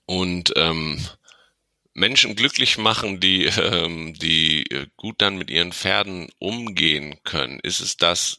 Und 0.06 0.52
ähm, 0.56 1.06
Menschen 1.94 2.36
glücklich 2.36 2.78
machen, 2.78 3.20
die, 3.20 3.44
ähm, 3.44 4.14
die 4.14 4.62
äh, 4.70 4.86
gut 4.96 5.20
dann 5.20 5.36
mit 5.36 5.50
ihren 5.50 5.72
Pferden 5.72 6.30
umgehen 6.38 7.20
können. 7.24 7.60
Ist 7.60 7.80
es 7.80 7.96
das 7.96 8.38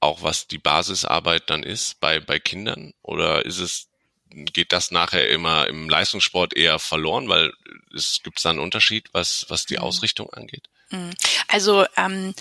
auch, 0.00 0.22
was 0.22 0.46
die 0.46 0.58
Basisarbeit 0.58 1.50
dann 1.50 1.62
ist 1.62 1.98
bei, 2.00 2.20
bei 2.20 2.38
Kindern? 2.38 2.92
Oder 3.02 3.44
ist 3.44 3.58
es 3.58 3.87
geht 4.30 4.72
das 4.72 4.90
nachher 4.90 5.28
immer 5.28 5.66
im 5.68 5.88
Leistungssport 5.88 6.54
eher 6.54 6.78
verloren, 6.78 7.28
weil 7.28 7.52
es 7.94 8.20
gibt 8.22 8.44
da 8.44 8.50
einen 8.50 8.58
Unterschied, 8.58 9.08
was, 9.12 9.46
was 9.48 9.66
die 9.66 9.76
mhm. 9.76 9.82
Ausrichtung 9.82 10.30
angeht? 10.32 10.68
Mhm. 10.90 11.14
Also 11.48 11.86
ähm, 11.96 12.34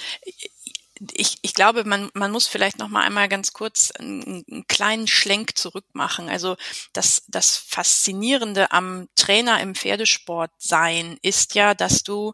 ich, 1.13 1.37
ich 1.41 1.53
glaube, 1.53 1.83
man, 1.83 2.09
man 2.13 2.31
muss 2.31 2.47
vielleicht 2.47 2.79
noch 2.79 2.87
mal 2.87 3.03
einmal 3.03 3.29
ganz 3.29 3.53
kurz 3.53 3.91
einen, 3.91 4.43
einen 4.49 4.67
kleinen 4.67 5.07
Schlenk 5.07 5.57
zurückmachen. 5.57 6.29
Also 6.29 6.57
das, 6.93 7.23
das 7.27 7.57
Faszinierende 7.57 8.71
am 8.71 9.07
Trainer 9.15 9.61
im 9.61 9.75
Pferdesport 9.75 10.51
sein 10.57 11.17
ist 11.21 11.55
ja, 11.55 11.73
dass 11.73 12.03
du 12.03 12.33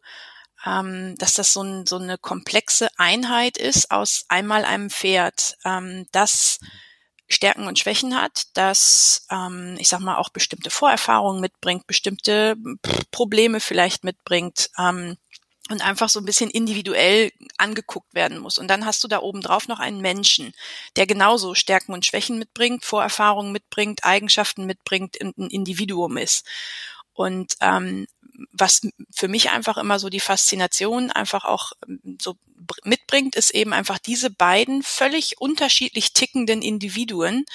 ähm, 0.66 1.16
dass 1.18 1.34
das 1.34 1.54
so, 1.54 1.62
ein, 1.62 1.86
so 1.86 1.98
eine 1.98 2.18
komplexe 2.18 2.88
Einheit 2.98 3.58
ist 3.58 3.92
aus 3.92 4.26
einmal 4.30 4.66
einem 4.66 4.90
Pferd, 4.90 5.58
ähm, 5.66 6.08
das 6.12 6.60
Stärken 7.34 7.68
und 7.68 7.80
Schwächen 7.80 8.20
hat, 8.20 8.46
das, 8.54 9.26
ähm, 9.30 9.76
ich 9.80 9.90
sag 9.90 10.00
mal, 10.00 10.18
auch 10.18 10.30
bestimmte 10.30 10.70
Vorerfahrungen 10.70 11.42
mitbringt, 11.42 11.88
bestimmte 11.88 12.56
Probleme 13.12 13.60
vielleicht 13.60 14.04
mitbringt. 14.04 14.70
Ähm, 14.78 15.18
und 15.70 15.82
einfach 15.82 16.10
so 16.10 16.20
ein 16.20 16.26
bisschen 16.26 16.50
individuell 16.50 17.32
angeguckt 17.58 18.14
werden 18.14 18.38
muss. 18.40 18.58
Und 18.58 18.68
dann 18.68 18.86
hast 18.86 19.04
du 19.04 19.08
da 19.08 19.20
oben 19.20 19.42
drauf 19.42 19.68
noch 19.70 19.80
einen 19.80 20.02
Menschen, 20.02 20.54
der 20.98 21.08
genauso 21.08 21.56
Stärken 21.56 21.94
und 21.94 22.06
Schwächen 22.06 22.38
mitbringt, 22.38 22.84
Vorerfahrungen 22.84 23.54
mitbringt, 23.54 24.04
Eigenschaften 24.04 24.66
mitbringt, 24.66 25.18
ein 25.22 25.50
Individuum 25.50 26.18
ist. 26.18 26.46
Und 27.14 27.56
ähm, 27.62 28.08
was 28.52 28.82
für 29.12 29.28
mich 29.28 29.50
einfach 29.52 29.78
immer 29.78 30.00
so 30.00 30.10
die 30.10 30.20
Faszination 30.20 31.12
einfach 31.12 31.46
auch 31.46 31.74
ähm, 31.88 32.18
so 32.22 32.36
mitbringt, 32.84 33.36
ist 33.36 33.52
eben 33.52 33.74
einfach 33.74 34.00
diese 34.00 34.30
beiden 34.30 34.84
völlig 34.84 35.40
unterschiedlich 35.40 36.14
tickenden 36.14 36.62
Individuen 36.62 37.46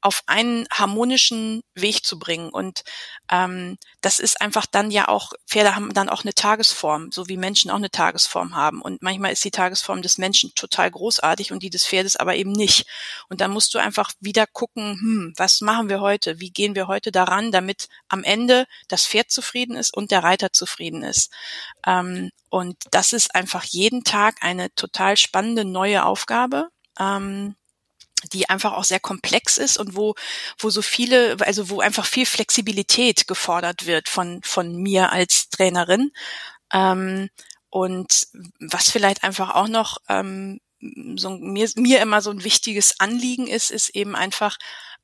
auf 0.00 0.22
einen 0.26 0.66
harmonischen 0.72 1.62
Weg 1.74 2.04
zu 2.04 2.18
bringen. 2.18 2.50
Und 2.50 2.82
ähm, 3.30 3.78
das 4.00 4.18
ist 4.18 4.40
einfach 4.40 4.66
dann 4.66 4.90
ja 4.90 5.08
auch, 5.08 5.32
Pferde 5.46 5.74
haben 5.74 5.92
dann 5.94 6.08
auch 6.08 6.24
eine 6.24 6.34
Tagesform, 6.34 7.10
so 7.12 7.28
wie 7.28 7.36
Menschen 7.36 7.70
auch 7.70 7.76
eine 7.76 7.90
Tagesform 7.90 8.54
haben. 8.54 8.80
Und 8.82 9.02
manchmal 9.02 9.32
ist 9.32 9.44
die 9.44 9.50
Tagesform 9.50 10.02
des 10.02 10.18
Menschen 10.18 10.52
total 10.54 10.90
großartig 10.90 11.52
und 11.52 11.62
die 11.62 11.70
des 11.70 11.86
Pferdes 11.86 12.16
aber 12.16 12.36
eben 12.36 12.52
nicht. 12.52 12.86
Und 13.28 13.40
dann 13.40 13.50
musst 13.50 13.74
du 13.74 13.78
einfach 13.78 14.12
wieder 14.20 14.46
gucken, 14.46 14.98
hm, 15.00 15.34
was 15.36 15.60
machen 15.60 15.88
wir 15.88 16.00
heute? 16.00 16.40
Wie 16.40 16.50
gehen 16.50 16.74
wir 16.74 16.86
heute 16.86 17.12
daran, 17.12 17.52
damit 17.52 17.88
am 18.08 18.24
Ende 18.24 18.66
das 18.88 19.06
Pferd 19.06 19.30
zufrieden 19.30 19.76
ist 19.76 19.94
und 19.94 20.10
der 20.10 20.24
Reiter 20.26 20.52
zufrieden 20.52 21.02
ist. 21.02 21.32
Ähm, 21.86 22.30
und 22.50 22.76
das 22.90 23.12
ist 23.12 23.34
einfach 23.34 23.64
jeden 23.64 24.04
Tag 24.04 24.36
eine 24.40 24.74
total 24.74 25.16
spannende 25.16 25.64
neue 25.64 26.04
Aufgabe. 26.04 26.68
Ähm, 26.98 27.56
die 28.32 28.48
einfach 28.48 28.72
auch 28.72 28.84
sehr 28.84 28.98
komplex 28.98 29.58
ist 29.58 29.78
und 29.78 29.94
wo, 29.94 30.14
wo 30.58 30.70
so 30.70 30.82
viele, 30.82 31.36
also 31.40 31.68
wo 31.68 31.80
einfach 31.80 32.06
viel 32.06 32.26
Flexibilität 32.26 33.26
gefordert 33.26 33.86
wird 33.86 34.08
von, 34.08 34.40
von 34.42 34.74
mir 34.74 35.12
als 35.12 35.48
Trainerin. 35.50 36.12
Ähm, 36.72 37.28
und 37.70 38.28
was 38.58 38.90
vielleicht 38.90 39.22
einfach 39.22 39.54
auch 39.54 39.68
noch 39.68 39.98
ähm, 40.08 40.60
so 41.16 41.30
mir, 41.30 41.68
mir 41.76 42.00
immer 42.00 42.22
so 42.22 42.30
ein 42.30 42.44
wichtiges 42.44 43.00
Anliegen 43.00 43.46
ist, 43.46 43.70
ist 43.70 43.90
eben 43.90 44.16
einfach, 44.16 44.56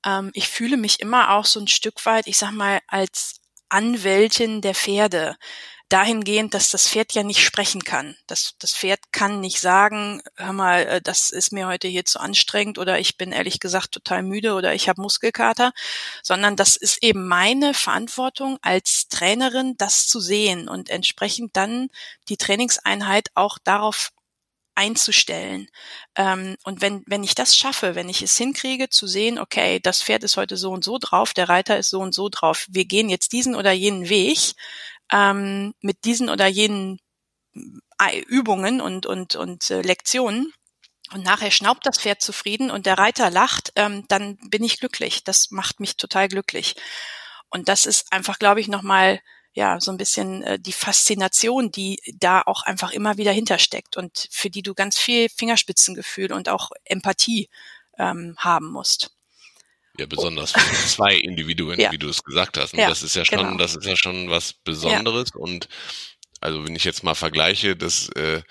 ähm, 0.04 0.30
ich 0.34 0.48
fühle 0.48 0.76
mich 0.76 1.00
immer 1.00 1.30
auch 1.32 1.44
so 1.44 1.60
ein 1.60 1.68
Stück 1.68 2.04
weit, 2.06 2.26
ich 2.26 2.38
sag 2.38 2.52
mal, 2.52 2.80
als 2.86 3.41
Anwältin 3.72 4.60
der 4.60 4.74
Pferde 4.74 5.36
dahingehend, 5.92 6.54
dass 6.54 6.70
das 6.70 6.88
Pferd 6.88 7.12
ja 7.12 7.22
nicht 7.22 7.44
sprechen 7.44 7.84
kann. 7.84 8.16
Das, 8.26 8.54
das 8.58 8.72
Pferd 8.72 9.00
kann 9.12 9.40
nicht 9.40 9.60
sagen, 9.60 10.22
hör 10.36 10.54
mal, 10.54 10.86
äh, 10.86 11.02
das 11.02 11.28
ist 11.30 11.52
mir 11.52 11.66
heute 11.66 11.86
hier 11.86 12.06
zu 12.06 12.18
anstrengend 12.18 12.78
oder 12.78 12.98
ich 12.98 13.18
bin 13.18 13.30
ehrlich 13.30 13.60
gesagt 13.60 13.92
total 13.92 14.22
müde 14.22 14.54
oder 14.54 14.74
ich 14.74 14.88
habe 14.88 15.02
Muskelkater, 15.02 15.72
sondern 16.22 16.56
das 16.56 16.76
ist 16.76 17.02
eben 17.02 17.28
meine 17.28 17.74
Verantwortung 17.74 18.58
als 18.62 19.08
Trainerin, 19.08 19.74
das 19.76 20.06
zu 20.06 20.18
sehen 20.18 20.66
und 20.66 20.88
entsprechend 20.88 21.56
dann 21.56 21.88
die 22.30 22.38
Trainingseinheit 22.38 23.28
auch 23.34 23.58
darauf 23.62 24.12
einzustellen. 24.74 25.68
Ähm, 26.16 26.56
und 26.64 26.80
wenn, 26.80 27.02
wenn 27.06 27.24
ich 27.24 27.34
das 27.34 27.56
schaffe, 27.56 27.94
wenn 27.94 28.08
ich 28.08 28.22
es 28.22 28.36
hinkriege 28.36 28.88
zu 28.88 29.06
sehen, 29.06 29.38
okay, 29.38 29.80
das 29.80 30.02
Pferd 30.02 30.24
ist 30.24 30.36
heute 30.36 30.56
so 30.56 30.70
und 30.70 30.84
so 30.84 30.98
drauf, 30.98 31.34
der 31.34 31.48
Reiter 31.48 31.78
ist 31.78 31.90
so 31.90 32.00
und 32.00 32.14
so 32.14 32.28
drauf, 32.28 32.66
wir 32.70 32.84
gehen 32.84 33.08
jetzt 33.08 33.32
diesen 33.32 33.54
oder 33.54 33.72
jenen 33.72 34.08
Weg, 34.08 34.54
ähm, 35.12 35.74
mit 35.80 36.04
diesen 36.04 36.30
oder 36.30 36.46
jenen 36.46 36.98
äh, 37.54 38.20
Übungen 38.20 38.80
und, 38.80 39.06
und, 39.06 39.36
und 39.36 39.70
äh, 39.70 39.82
Lektionen 39.82 40.52
und 41.12 41.24
nachher 41.24 41.50
schnaubt 41.50 41.86
das 41.86 41.98
Pferd 41.98 42.22
zufrieden 42.22 42.70
und 42.70 42.86
der 42.86 42.98
Reiter 42.98 43.30
lacht, 43.30 43.72
ähm, 43.76 44.04
dann 44.08 44.38
bin 44.48 44.64
ich 44.64 44.80
glücklich. 44.80 45.24
Das 45.24 45.50
macht 45.50 45.80
mich 45.80 45.96
total 45.96 46.28
glücklich. 46.28 46.74
Und 47.50 47.68
das 47.68 47.84
ist 47.84 48.12
einfach, 48.12 48.38
glaube 48.38 48.60
ich, 48.60 48.68
nochmal 48.68 49.20
ja 49.54 49.80
so 49.80 49.90
ein 49.90 49.98
bisschen 49.98 50.42
äh, 50.42 50.58
die 50.58 50.72
Faszination, 50.72 51.70
die 51.70 52.00
da 52.14 52.42
auch 52.42 52.62
einfach 52.62 52.92
immer 52.92 53.16
wieder 53.16 53.32
hintersteckt 53.32 53.96
und 53.96 54.28
für 54.30 54.50
die 54.50 54.62
du 54.62 54.74
ganz 54.74 54.98
viel 54.98 55.28
Fingerspitzengefühl 55.28 56.32
und 56.32 56.48
auch 56.48 56.70
Empathie 56.84 57.48
ähm, 57.98 58.34
haben 58.38 58.70
musst. 58.70 59.10
Ja, 59.98 60.06
besonders 60.06 60.52
für 60.52 60.86
zwei 60.88 61.14
Individuen, 61.16 61.78
ja. 61.78 61.92
wie 61.92 61.98
du 61.98 62.08
es 62.08 62.24
gesagt 62.24 62.56
hast. 62.56 62.72
Ja, 62.74 62.88
das 62.88 63.02
ist 63.02 63.14
ja 63.14 63.24
schon, 63.26 63.38
genau. 63.38 63.56
das 63.58 63.76
ist 63.76 63.84
ja 63.84 63.96
schon 63.96 64.30
was 64.30 64.54
Besonderes. 64.54 65.30
Ja. 65.34 65.40
Und 65.40 65.68
also 66.40 66.64
wenn 66.64 66.74
ich 66.74 66.84
jetzt 66.84 67.04
mal 67.04 67.14
vergleiche, 67.14 67.76
das 67.76 68.08
äh, 68.10 68.42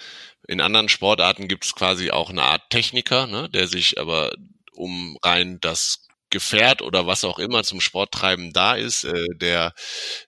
in 0.48 0.62
anderen 0.62 0.90
Sportarten 0.90 1.48
gibt 1.48 1.66
es 1.66 1.74
quasi 1.74 2.12
auch 2.12 2.30
eine 2.30 2.44
Art 2.44 2.70
Techniker, 2.70 3.26
ne, 3.26 3.50
der 3.50 3.68
sich 3.68 4.00
aber 4.00 4.34
um 4.74 5.18
rein 5.24 5.60
das 5.62 6.08
Gefährt 6.32 6.82
oder 6.82 7.06
was 7.06 7.24
auch 7.24 7.38
immer 7.38 7.64
zum 7.64 7.80
Sporttreiben 7.80 8.54
da 8.54 8.76
ist, 8.76 9.04
äh, 9.04 9.28
der 9.36 9.74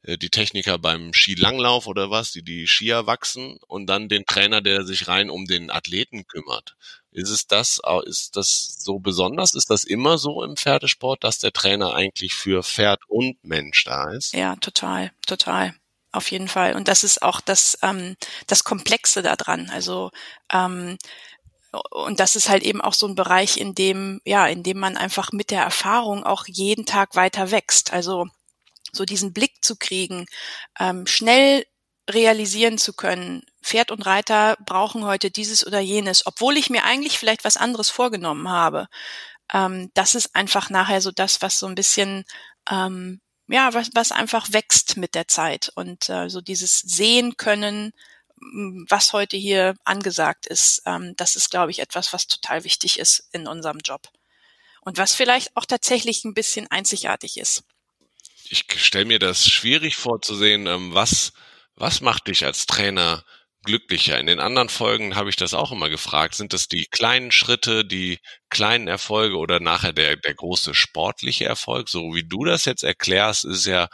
äh, 0.04 0.18
die 0.18 0.30
Techniker 0.30 0.78
beim 0.78 1.14
Skilanglauf 1.14 1.88
oder 1.88 2.12
was, 2.12 2.32
die 2.32 2.44
die 2.44 2.68
Skier 2.68 3.08
wachsen 3.08 3.58
und 3.68 3.88
dann 3.88 4.10
den 4.10 4.26
Trainer, 4.26 4.62
der 4.62 4.86
sich 4.86 5.08
rein 5.08 5.30
um 5.30 5.46
den 5.46 5.72
Athleten 5.72 6.28
kümmert. 6.28 6.76
Ist 7.12 7.30
es 7.30 7.48
das, 7.48 7.80
ist 8.06 8.36
das 8.36 8.78
so 8.80 9.00
besonders? 9.00 9.54
Ist 9.54 9.70
das 9.70 9.84
immer 9.84 10.18
so 10.18 10.44
im 10.44 10.58
Pferdesport, 10.58 11.24
dass 11.24 11.38
der 11.40 11.54
Trainer 11.54 11.94
eigentlich 11.94 12.34
für 12.34 12.64
Pferd 12.64 13.02
und 13.08 13.44
Mensch 13.44 13.84
da 13.84 14.12
ist? 14.12 14.34
Ja, 14.34 14.56
total, 14.56 15.12
total. 15.28 15.76
Auf 16.12 16.30
jeden 16.30 16.48
Fall. 16.48 16.76
Und 16.76 16.88
das 16.88 17.04
ist 17.04 17.24
auch 17.24 17.42
das, 17.42 17.78
ähm, 17.82 18.16
das 18.46 18.64
Komplexe 18.64 19.24
daran. 19.24 19.72
Also 19.72 20.12
ähm, 20.52 20.98
und 21.92 22.20
das 22.20 22.36
ist 22.36 22.50
halt 22.50 22.64
eben 22.64 22.82
auch 22.82 22.94
so 22.94 23.08
ein 23.08 23.16
Bereich, 23.16 23.58
in 23.58 23.76
dem, 23.76 24.22
ja, 24.26 24.48
in 24.48 24.64
dem 24.64 24.80
man 24.80 24.98
einfach 24.98 25.32
mit 25.32 25.52
der 25.52 25.64
Erfahrung 25.64 26.24
auch 26.24 26.46
jeden 26.48 26.86
Tag 26.86 27.16
weiter 27.16 27.52
wächst. 27.52 27.94
Also 27.94 28.28
so 28.92 29.06
diesen 29.06 29.34
Blick 29.34 29.64
zu 29.64 29.76
kriegen, 29.76 30.28
ähm, 30.80 31.08
schnell 31.08 31.66
realisieren 32.10 32.78
zu 32.78 32.94
können, 32.94 33.44
Pferd 33.64 33.92
und 33.92 34.06
Reiter 34.06 34.58
brauchen 34.66 35.06
heute 35.06 35.32
dieses 35.32 35.66
oder 35.66 35.80
jenes, 35.80 36.26
obwohl 36.28 36.58
ich 36.58 36.70
mir 36.70 36.84
eigentlich 36.84 37.18
vielleicht 37.18 37.46
was 37.46 37.58
anderes 37.58 37.90
vorgenommen 37.90 38.50
habe. 38.50 38.88
Ähm, 39.54 39.90
das 39.94 40.16
ist 40.16 40.36
einfach 40.36 40.70
nachher 40.70 41.02
so 41.02 41.12
das, 41.12 41.42
was 41.42 41.60
so 41.60 41.68
ein 41.68 41.76
bisschen, 41.76 42.26
ähm, 42.70 43.22
ja, 43.48 43.74
was, 43.74 43.90
was 43.94 44.12
einfach 44.12 44.52
wächst 44.52 44.98
mit 44.98 45.16
der 45.16 45.28
Zeit 45.28 45.72
und 45.76 46.10
äh, 46.10 46.30
so 46.30 46.42
dieses 46.42 46.80
Sehen 46.80 47.38
können, 47.38 47.94
was 48.90 49.14
heute 49.14 49.38
hier 49.38 49.76
angesagt 49.84 50.46
ist, 50.46 50.82
ähm, 50.86 51.14
das 51.18 51.36
ist, 51.36 51.52
glaube 51.52 51.72
ich, 51.72 51.80
etwas, 51.80 52.14
was 52.14 52.28
total 52.28 52.64
wichtig 52.64 53.00
ist 53.00 53.28
in 53.32 53.48
unserem 53.48 53.80
Job. 53.80 54.10
Und 54.82 54.98
was 54.98 55.16
vielleicht 55.16 55.56
auch 55.56 55.66
tatsächlich 55.66 56.26
ein 56.26 56.34
bisschen 56.34 56.70
einzigartig 56.70 57.38
ist. 57.38 57.64
Ich 58.50 58.66
stelle 58.76 59.06
mir 59.06 59.20
das 59.20 59.48
schwierig 59.48 59.96
vorzusehen, 59.96 60.68
ähm, 60.68 60.94
was, 60.94 61.34
was 61.76 62.02
macht 62.02 62.28
dich 62.28 62.46
als 62.46 62.66
Trainer 62.66 63.24
glücklicher? 63.64 64.20
In 64.20 64.28
den 64.28 64.40
anderen 64.40 64.70
Folgen 64.70 65.16
habe 65.16 65.30
ich 65.30 65.36
das 65.36 65.54
auch 65.54 65.72
immer 65.72 65.90
gefragt. 65.90 66.36
Sind 66.36 66.54
das 66.54 66.68
die 66.68 66.86
kleinen 66.86 67.32
Schritte, 67.32 67.86
die 67.86 68.20
kleinen 68.50 68.88
Erfolge 68.88 69.38
oder 69.38 69.60
nachher 69.60 69.94
der, 69.94 70.18
der 70.18 70.34
große 70.34 70.76
sportliche 70.76 71.46
Erfolg? 71.46 71.90
So 71.90 72.14
wie 72.14 72.28
du 72.28 72.44
das 72.44 72.66
jetzt 72.66 72.84
erklärst, 72.84 73.46
ist 73.46 73.66
ja 73.66 73.88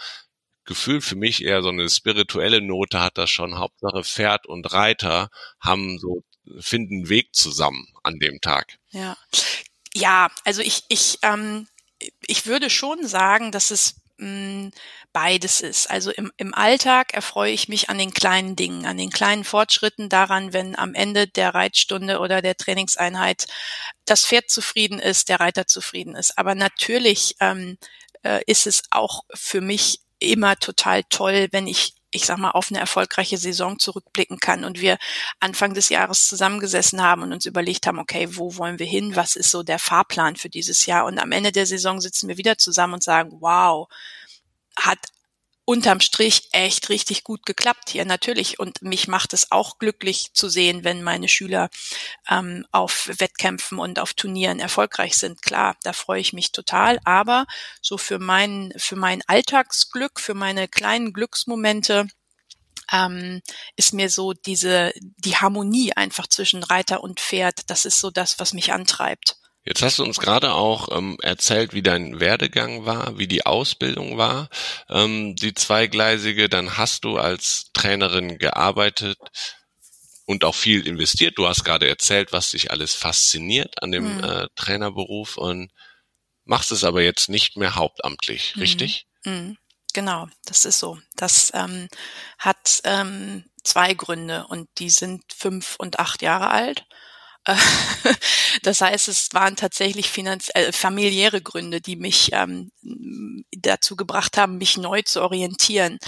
Gefühl 0.69 1.01
für 1.01 1.15
mich 1.15 1.43
eher 1.43 1.63
so 1.63 1.69
eine 1.69 1.89
spirituelle 1.89 2.61
Note 2.61 3.01
hat 3.01 3.17
das 3.17 3.31
schon. 3.31 3.57
Hauptsache 3.57 4.03
Pferd 4.03 4.45
und 4.45 4.71
Reiter 4.71 5.31
haben 5.59 5.97
so, 5.97 6.23
finden 6.59 7.09
Weg 7.09 7.35
zusammen 7.35 7.87
an 8.03 8.19
dem 8.19 8.39
Tag. 8.39 8.77
Ja. 8.91 9.17
Ja, 9.95 10.29
also 10.45 10.61
ich, 10.61 10.83
ich, 10.87 11.17
ähm, 11.23 11.67
ich 12.27 12.45
würde 12.45 12.69
schon 12.69 13.07
sagen, 13.07 13.51
dass 13.51 13.71
es 13.71 13.95
mm, 14.17 14.67
beides 15.11 15.61
ist. 15.61 15.89
Also 15.89 16.11
im, 16.11 16.31
im 16.37 16.53
Alltag 16.53 17.15
erfreue 17.15 17.51
ich 17.51 17.67
mich 17.67 17.89
an 17.89 17.97
den 17.97 18.13
kleinen 18.13 18.55
Dingen, 18.55 18.85
an 18.85 18.97
den 18.97 19.09
kleinen 19.09 19.45
Fortschritten 19.45 20.07
daran, 20.07 20.53
wenn 20.53 20.77
am 20.77 20.93
Ende 20.93 21.25
der 21.27 21.55
Reitstunde 21.55 22.19
oder 22.19 22.43
der 22.43 22.55
Trainingseinheit 22.55 23.47
das 24.05 24.23
Pferd 24.23 24.51
zufrieden 24.51 24.99
ist, 24.99 25.29
der 25.29 25.39
Reiter 25.39 25.65
zufrieden 25.65 26.15
ist. 26.15 26.37
Aber 26.37 26.53
natürlich 26.53 27.35
ähm, 27.39 27.79
äh, 28.21 28.41
ist 28.45 28.67
es 28.67 28.83
auch 28.91 29.23
für 29.33 29.61
mich 29.61 30.01
immer 30.19 30.55
total 30.57 31.03
toll, 31.05 31.47
wenn 31.51 31.67
ich 31.67 31.93
ich 32.11 32.25
sag 32.25 32.37
mal, 32.39 32.51
auf 32.51 32.71
eine 32.71 32.79
erfolgreiche 32.79 33.37
Saison 33.37 33.77
zurückblicken 33.77 34.39
kann 34.39 34.63
und 34.63 34.81
wir 34.81 34.97
Anfang 35.39 35.73
des 35.73 35.89
Jahres 35.89 36.27
zusammengesessen 36.27 37.01
haben 37.01 37.21
und 37.21 37.33
uns 37.33 37.45
überlegt 37.45 37.85
haben, 37.85 37.99
okay, 37.99 38.27
wo 38.31 38.57
wollen 38.57 38.79
wir 38.79 38.87
hin? 38.87 39.15
Was 39.15 39.35
ist 39.35 39.51
so 39.51 39.61
der 39.61 39.79
Fahrplan 39.79 40.35
für 40.35 40.49
dieses 40.49 40.85
Jahr? 40.85 41.05
Und 41.05 41.19
am 41.19 41.31
Ende 41.31 41.51
der 41.51 41.67
Saison 41.67 42.01
sitzen 42.01 42.27
wir 42.27 42.37
wieder 42.37 42.57
zusammen 42.57 42.95
und 42.95 43.03
sagen, 43.03 43.37
wow, 43.41 43.87
hat 44.75 44.97
unterm 45.69 45.99
Strich 45.99 46.49
echt 46.51 46.89
richtig 46.89 47.23
gut 47.23 47.45
geklappt 47.45 47.91
hier, 47.91 48.03
natürlich. 48.03 48.57
Und 48.57 48.81
mich 48.81 49.07
macht 49.07 49.33
es 49.33 49.51
auch 49.51 49.77
glücklich 49.77 50.33
zu 50.33 50.49
sehen, 50.49 50.83
wenn 50.83 51.03
meine 51.03 51.27
Schüler 51.27 51.69
ähm, 52.27 52.65
auf 52.71 53.07
Wettkämpfen 53.19 53.77
und 53.77 53.99
auf 53.99 54.15
Turnieren 54.15 54.59
erfolgreich 54.59 55.15
sind. 55.15 55.43
Klar, 55.43 55.77
da 55.83 55.93
freue 55.93 56.21
ich 56.21 56.33
mich 56.33 56.51
total. 56.51 56.99
Aber 57.03 57.45
so 57.83 57.99
für 57.99 58.17
mein, 58.17 58.73
für 58.77 58.95
mein 58.95 59.21
Alltagsglück, 59.27 60.19
für 60.19 60.33
meine 60.33 60.67
kleinen 60.67 61.13
Glücksmomente, 61.13 62.07
ähm, 62.91 63.43
ist 63.75 63.93
mir 63.93 64.09
so 64.09 64.33
diese, 64.33 64.91
die 64.97 65.37
Harmonie 65.37 65.93
einfach 65.93 66.25
zwischen 66.25 66.63
Reiter 66.63 67.03
und 67.03 67.19
Pferd, 67.19 67.69
das 67.69 67.85
ist 67.85 67.99
so 67.99 68.09
das, 68.09 68.39
was 68.39 68.53
mich 68.53 68.73
antreibt. 68.73 69.38
Jetzt 69.65 69.81
hast 69.81 69.99
du 69.99 70.03
uns 70.03 70.19
gerade 70.19 70.53
auch 70.53 70.89
ähm, 70.97 71.17
erzählt, 71.21 71.73
wie 71.73 71.83
dein 71.83 72.19
Werdegang 72.19 72.85
war, 72.85 73.17
wie 73.19 73.27
die 73.27 73.45
Ausbildung 73.45 74.17
war, 74.17 74.49
ähm, 74.89 75.35
die 75.35 75.53
zweigleisige. 75.53 76.49
Dann 76.49 76.77
hast 76.77 77.03
du 77.03 77.17
als 77.17 77.71
Trainerin 77.73 78.37
gearbeitet 78.37 79.17
und 80.25 80.43
auch 80.43 80.55
viel 80.55 80.87
investiert. 80.87 81.37
Du 81.37 81.47
hast 81.47 81.65
gerade 81.65 81.89
erzählt, 81.89 82.31
was 82.31 82.51
dich 82.51 82.71
alles 82.71 82.93
fasziniert 82.93 83.81
an 83.83 83.91
dem 83.91 84.17
mhm. 84.17 84.23
äh, 84.23 84.47
Trainerberuf 84.55 85.37
und 85.37 85.71
machst 86.45 86.71
es 86.71 86.83
aber 86.83 87.01
jetzt 87.01 87.29
nicht 87.29 87.57
mehr 87.57 87.75
hauptamtlich, 87.75 88.55
mhm. 88.55 88.61
richtig? 88.61 89.07
Mhm. 89.25 89.57
Genau, 89.93 90.27
das 90.45 90.65
ist 90.65 90.79
so. 90.79 90.99
Das 91.15 91.51
ähm, 91.55 91.89
hat 92.37 92.81
ähm, 92.83 93.45
zwei 93.63 93.93
Gründe 93.93 94.45
und 94.47 94.69
die 94.77 94.89
sind 94.89 95.23
fünf 95.33 95.75
und 95.79 95.99
acht 95.99 96.21
Jahre 96.21 96.49
alt. 96.49 96.85
Das 98.63 98.81
heißt, 98.81 99.07
es 99.07 99.29
waren 99.33 99.55
tatsächlich 99.55 100.09
finanz 100.09 100.49
äh, 100.53 100.71
familiäre 100.71 101.41
Gründe, 101.41 101.81
die 101.81 101.95
mich 101.95 102.31
ähm, 102.33 102.71
dazu 103.51 103.95
gebracht 103.95 104.37
haben, 104.37 104.57
mich 104.57 104.77
neu 104.77 105.01
zu 105.03 105.21
orientieren. 105.21 105.99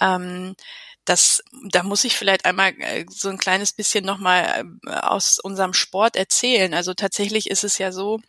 Ähm, 0.00 0.56
das, 1.04 1.42
da 1.70 1.82
muss 1.84 2.04
ich 2.04 2.16
vielleicht 2.16 2.44
einmal 2.44 2.74
äh, 2.80 3.06
so 3.08 3.28
ein 3.28 3.38
kleines 3.38 3.72
bisschen 3.72 4.04
nochmal 4.04 4.64
äh, 4.86 4.90
aus 4.90 5.38
unserem 5.38 5.72
Sport 5.72 6.16
erzählen. 6.16 6.74
Also 6.74 6.94
tatsächlich 6.94 7.48
ist 7.48 7.64
es 7.64 7.78
ja 7.78 7.92
so, 7.92 8.20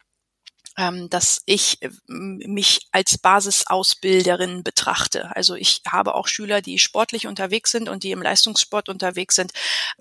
dass 1.09 1.41
ich 1.45 1.81
äh, 1.81 1.89
mich 2.07 2.87
als 2.91 3.17
Basisausbilderin 3.17 4.63
betrachte. 4.63 5.35
Also 5.35 5.55
ich 5.55 5.81
habe 5.87 6.13
auch 6.13 6.27
Schüler, 6.27 6.61
die 6.61 6.77
sportlich 6.77 7.25
unterwegs 7.25 7.71
sind 7.71 7.89
und 7.89 8.03
die 8.03 8.11
im 8.11 8.21
Leistungssport 8.21 8.87
unterwegs 8.87 9.35
sind. 9.35 9.51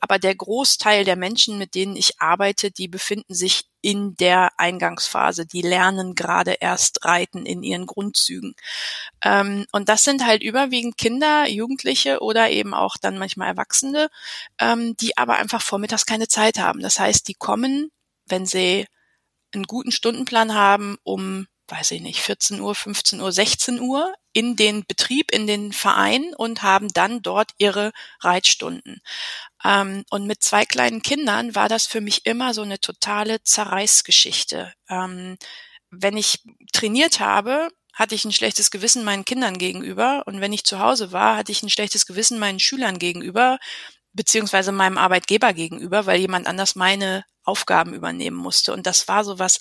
Aber 0.00 0.18
der 0.18 0.34
Großteil 0.34 1.04
der 1.04 1.16
Menschen, 1.16 1.56
mit 1.56 1.74
denen 1.74 1.96
ich 1.96 2.20
arbeite, 2.20 2.70
die 2.70 2.88
befinden 2.88 3.34
sich 3.34 3.64
in 3.80 4.16
der 4.16 4.50
Eingangsphase. 4.58 5.46
Die 5.46 5.62
lernen 5.62 6.14
gerade 6.14 6.56
erst 6.60 7.04
reiten 7.04 7.46
in 7.46 7.62
ihren 7.62 7.86
Grundzügen. 7.86 8.54
Ähm, 9.24 9.64
und 9.72 9.88
das 9.88 10.04
sind 10.04 10.26
halt 10.26 10.42
überwiegend 10.42 10.98
Kinder, 10.98 11.48
Jugendliche 11.48 12.20
oder 12.20 12.50
eben 12.50 12.74
auch 12.74 12.96
dann 13.00 13.16
manchmal 13.16 13.48
Erwachsene, 13.48 14.08
ähm, 14.60 14.96
die 14.96 15.16
aber 15.16 15.36
einfach 15.36 15.62
vormittags 15.62 16.04
keine 16.04 16.28
Zeit 16.28 16.58
haben. 16.58 16.80
Das 16.80 16.98
heißt, 16.98 17.28
die 17.28 17.34
kommen, 17.34 17.90
wenn 18.26 18.44
sie 18.44 18.86
einen 19.56 19.66
guten 19.66 19.90
Stundenplan 19.90 20.54
haben, 20.54 20.96
um, 21.02 21.46
weiß 21.68 21.90
ich 21.92 22.00
nicht, 22.00 22.20
14 22.20 22.60
Uhr, 22.60 22.74
15 22.74 23.20
Uhr, 23.20 23.32
16 23.32 23.80
Uhr 23.80 24.14
in 24.32 24.54
den 24.54 24.84
Betrieb, 24.86 25.32
in 25.32 25.46
den 25.46 25.72
Verein 25.72 26.34
und 26.36 26.62
haben 26.62 26.88
dann 26.88 27.22
dort 27.22 27.52
ihre 27.58 27.92
Reitstunden. 28.20 29.00
Ähm, 29.64 30.04
und 30.10 30.26
mit 30.26 30.42
zwei 30.42 30.64
kleinen 30.64 31.02
Kindern 31.02 31.54
war 31.54 31.68
das 31.68 31.86
für 31.86 32.00
mich 32.00 32.26
immer 32.26 32.54
so 32.54 32.62
eine 32.62 32.78
totale 32.78 33.42
Zerreißgeschichte. 33.42 34.72
Ähm, 34.88 35.36
wenn 35.90 36.16
ich 36.16 36.40
trainiert 36.72 37.20
habe, 37.20 37.68
hatte 37.96 38.14
ich 38.14 38.26
ein 38.26 38.32
schlechtes 38.32 38.70
Gewissen 38.70 39.04
meinen 39.04 39.24
Kindern 39.24 39.56
gegenüber 39.56 40.22
und 40.26 40.40
wenn 40.42 40.52
ich 40.52 40.64
zu 40.64 40.78
Hause 40.80 41.12
war, 41.12 41.36
hatte 41.36 41.50
ich 41.50 41.62
ein 41.62 41.70
schlechtes 41.70 42.04
Gewissen 42.04 42.38
meinen 42.38 42.60
Schülern 42.60 42.98
gegenüber, 42.98 43.58
beziehungsweise 44.16 44.72
meinem 44.72 44.98
Arbeitgeber 44.98 45.52
gegenüber, 45.52 46.06
weil 46.06 46.18
jemand 46.18 46.46
anders 46.46 46.74
meine 46.74 47.24
Aufgaben 47.44 47.94
übernehmen 47.94 48.36
musste. 48.36 48.72
Und 48.72 48.86
das 48.86 49.06
war 49.06 49.24
so 49.24 49.38
was, 49.38 49.60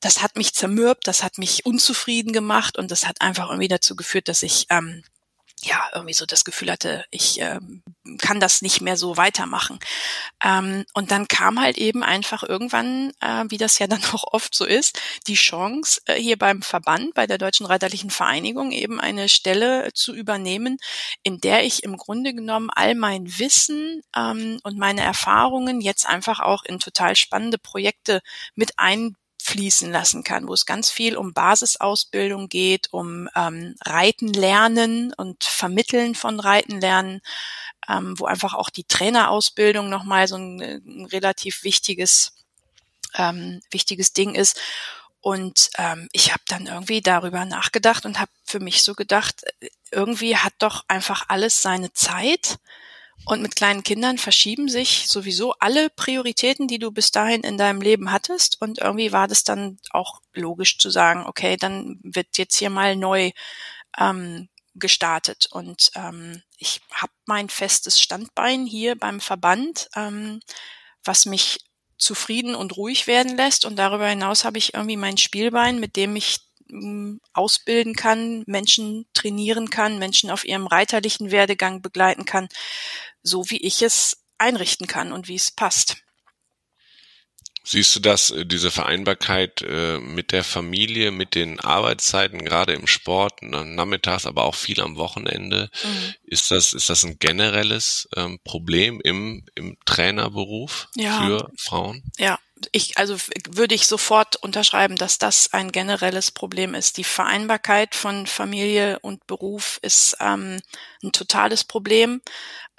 das 0.00 0.22
hat 0.22 0.36
mich 0.36 0.54
zermürbt, 0.54 1.08
das 1.08 1.24
hat 1.24 1.38
mich 1.38 1.66
unzufrieden 1.66 2.32
gemacht 2.32 2.78
und 2.78 2.90
das 2.90 3.06
hat 3.06 3.20
einfach 3.20 3.48
irgendwie 3.48 3.68
dazu 3.68 3.96
geführt, 3.96 4.28
dass 4.28 4.42
ich 4.42 4.66
ähm, 4.70 5.02
ja 5.66 5.82
irgendwie 5.94 6.14
so 6.14 6.26
das 6.26 6.44
Gefühl 6.44 6.70
hatte, 6.70 7.04
ich 7.10 7.40
ähm, 7.40 7.82
kann 8.18 8.40
das 8.40 8.62
nicht 8.62 8.80
mehr 8.80 8.96
so 8.96 9.16
weitermachen. 9.16 9.78
Ähm, 10.42 10.84
und 10.94 11.10
dann 11.10 11.28
kam 11.28 11.60
halt 11.60 11.76
eben 11.76 12.02
einfach 12.02 12.42
irgendwann, 12.42 13.12
äh, 13.20 13.44
wie 13.48 13.58
das 13.58 13.78
ja 13.78 13.86
dann 13.86 14.02
auch 14.12 14.24
oft 14.32 14.54
so 14.54 14.64
ist, 14.64 15.00
die 15.26 15.34
Chance, 15.34 16.00
äh, 16.06 16.14
hier 16.14 16.38
beim 16.38 16.62
Verband, 16.62 17.14
bei 17.14 17.26
der 17.26 17.38
Deutschen 17.38 17.66
Reiterlichen 17.66 18.10
Vereinigung 18.10 18.72
eben 18.72 19.00
eine 19.00 19.28
Stelle 19.28 19.92
zu 19.92 20.14
übernehmen, 20.14 20.78
in 21.22 21.40
der 21.40 21.64
ich 21.64 21.82
im 21.82 21.96
Grunde 21.96 22.34
genommen 22.34 22.70
all 22.74 22.94
mein 22.94 23.38
Wissen 23.38 24.02
ähm, 24.16 24.60
und 24.62 24.78
meine 24.78 25.02
Erfahrungen 25.02 25.80
jetzt 25.80 26.06
einfach 26.06 26.40
auch 26.40 26.64
in 26.64 26.78
total 26.78 27.16
spannende 27.16 27.58
Projekte 27.58 28.20
mit 28.54 28.72
ein 28.78 29.16
fließen 29.46 29.92
lassen 29.92 30.24
kann, 30.24 30.48
wo 30.48 30.54
es 30.54 30.66
ganz 30.66 30.90
viel 30.90 31.16
um 31.16 31.32
Basisausbildung 31.32 32.48
geht, 32.48 32.92
um 32.92 33.28
ähm, 33.36 33.76
Reiten 33.84 34.32
lernen 34.32 35.12
und 35.16 35.44
Vermitteln 35.44 36.16
von 36.16 36.40
Reiten 36.40 36.80
lernen, 36.80 37.20
ähm, 37.88 38.18
wo 38.18 38.24
einfach 38.26 38.54
auch 38.54 38.70
die 38.70 38.82
Trainerausbildung 38.82 39.88
nochmal 39.88 40.26
so 40.26 40.34
ein, 40.34 40.60
ein 40.60 41.06
relativ 41.06 41.62
wichtiges, 41.62 42.32
ähm, 43.14 43.60
wichtiges 43.70 44.12
Ding 44.12 44.34
ist. 44.34 44.60
Und 45.20 45.70
ähm, 45.78 46.08
ich 46.10 46.32
habe 46.32 46.42
dann 46.48 46.66
irgendwie 46.66 47.00
darüber 47.00 47.44
nachgedacht 47.44 48.04
und 48.04 48.18
habe 48.18 48.30
für 48.44 48.60
mich 48.60 48.82
so 48.82 48.94
gedacht, 48.94 49.44
äh, 49.60 49.68
irgendwie 49.92 50.36
hat 50.36 50.54
doch 50.58 50.84
einfach 50.88 51.26
alles 51.28 51.62
seine 51.62 51.92
Zeit. 51.92 52.58
Und 53.24 53.42
mit 53.42 53.56
kleinen 53.56 53.82
Kindern 53.82 54.18
verschieben 54.18 54.68
sich 54.68 55.08
sowieso 55.08 55.54
alle 55.58 55.90
Prioritäten, 55.90 56.68
die 56.68 56.78
du 56.78 56.92
bis 56.92 57.10
dahin 57.10 57.42
in 57.42 57.58
deinem 57.58 57.80
Leben 57.80 58.12
hattest. 58.12 58.60
Und 58.60 58.78
irgendwie 58.78 59.12
war 59.12 59.26
das 59.26 59.42
dann 59.42 59.78
auch 59.90 60.20
logisch 60.32 60.78
zu 60.78 60.90
sagen, 60.90 61.26
okay, 61.26 61.56
dann 61.56 61.98
wird 62.04 62.38
jetzt 62.38 62.56
hier 62.56 62.70
mal 62.70 62.94
neu 62.94 63.32
ähm, 63.98 64.48
gestartet. 64.74 65.48
Und 65.50 65.90
ähm, 65.96 66.42
ich 66.58 66.80
habe 66.92 67.12
mein 67.24 67.48
festes 67.48 68.00
Standbein 68.00 68.64
hier 68.64 68.96
beim 68.96 69.20
Verband, 69.20 69.88
ähm, 69.96 70.40
was 71.02 71.26
mich 71.26 71.58
zufrieden 71.98 72.54
und 72.54 72.76
ruhig 72.76 73.06
werden 73.06 73.36
lässt. 73.36 73.64
Und 73.64 73.76
darüber 73.76 74.06
hinaus 74.06 74.44
habe 74.44 74.58
ich 74.58 74.74
irgendwie 74.74 74.96
mein 74.96 75.16
Spielbein, 75.16 75.80
mit 75.80 75.96
dem 75.96 76.14
ich 76.14 76.45
ausbilden 77.32 77.94
kann, 77.94 78.44
Menschen 78.46 79.06
trainieren 79.14 79.70
kann, 79.70 79.98
Menschen 79.98 80.30
auf 80.30 80.44
ihrem 80.44 80.66
reiterlichen 80.66 81.30
Werdegang 81.30 81.82
begleiten 81.82 82.24
kann, 82.24 82.48
so 83.22 83.48
wie 83.50 83.58
ich 83.58 83.82
es 83.82 84.24
einrichten 84.38 84.86
kann 84.86 85.12
und 85.12 85.28
wie 85.28 85.36
es 85.36 85.50
passt. 85.50 85.96
Siehst 87.68 87.96
du 87.96 88.00
das, 88.00 88.30
äh, 88.30 88.46
diese 88.46 88.70
Vereinbarkeit 88.70 89.60
äh, 89.62 89.98
mit 89.98 90.30
der 90.30 90.44
Familie, 90.44 91.10
mit 91.10 91.34
den 91.34 91.58
Arbeitszeiten, 91.58 92.44
gerade 92.44 92.74
im 92.74 92.86
Sport, 92.86 93.42
nachmittags, 93.42 94.24
aber 94.24 94.44
auch 94.44 94.54
viel 94.54 94.80
am 94.80 94.96
Wochenende? 94.96 95.68
Mhm. 95.82 96.14
Ist 96.22 96.52
das, 96.52 96.72
ist 96.72 96.88
das 96.90 97.02
ein 97.02 97.18
generelles 97.18 98.08
ähm, 98.14 98.38
Problem 98.44 99.00
im, 99.02 99.44
im 99.56 99.76
Trainerberuf 99.84 100.86
ja. 100.94 101.26
für 101.26 101.50
Frauen? 101.56 102.04
Ja, 102.18 102.38
ich, 102.72 102.96
also 102.96 103.16
würde 103.48 103.74
ich 103.74 103.86
sofort 103.86 104.36
unterschreiben, 104.36 104.96
dass 104.96 105.18
das 105.18 105.52
ein 105.52 105.72
generelles 105.72 106.30
Problem 106.30 106.74
ist. 106.74 106.96
Die 106.96 107.04
Vereinbarkeit 107.04 107.94
von 107.94 108.26
Familie 108.26 108.98
und 109.00 109.26
Beruf 109.26 109.78
ist 109.82 110.16
ähm, 110.20 110.60
ein 111.02 111.12
totales 111.12 111.64
Problem. 111.64 112.22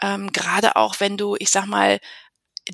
Ähm, 0.01 0.31
gerade 0.31 0.75
auch 0.75 0.99
wenn 0.99 1.17
du, 1.17 1.35
ich 1.39 1.51
sag 1.51 1.65
mal, 1.67 1.99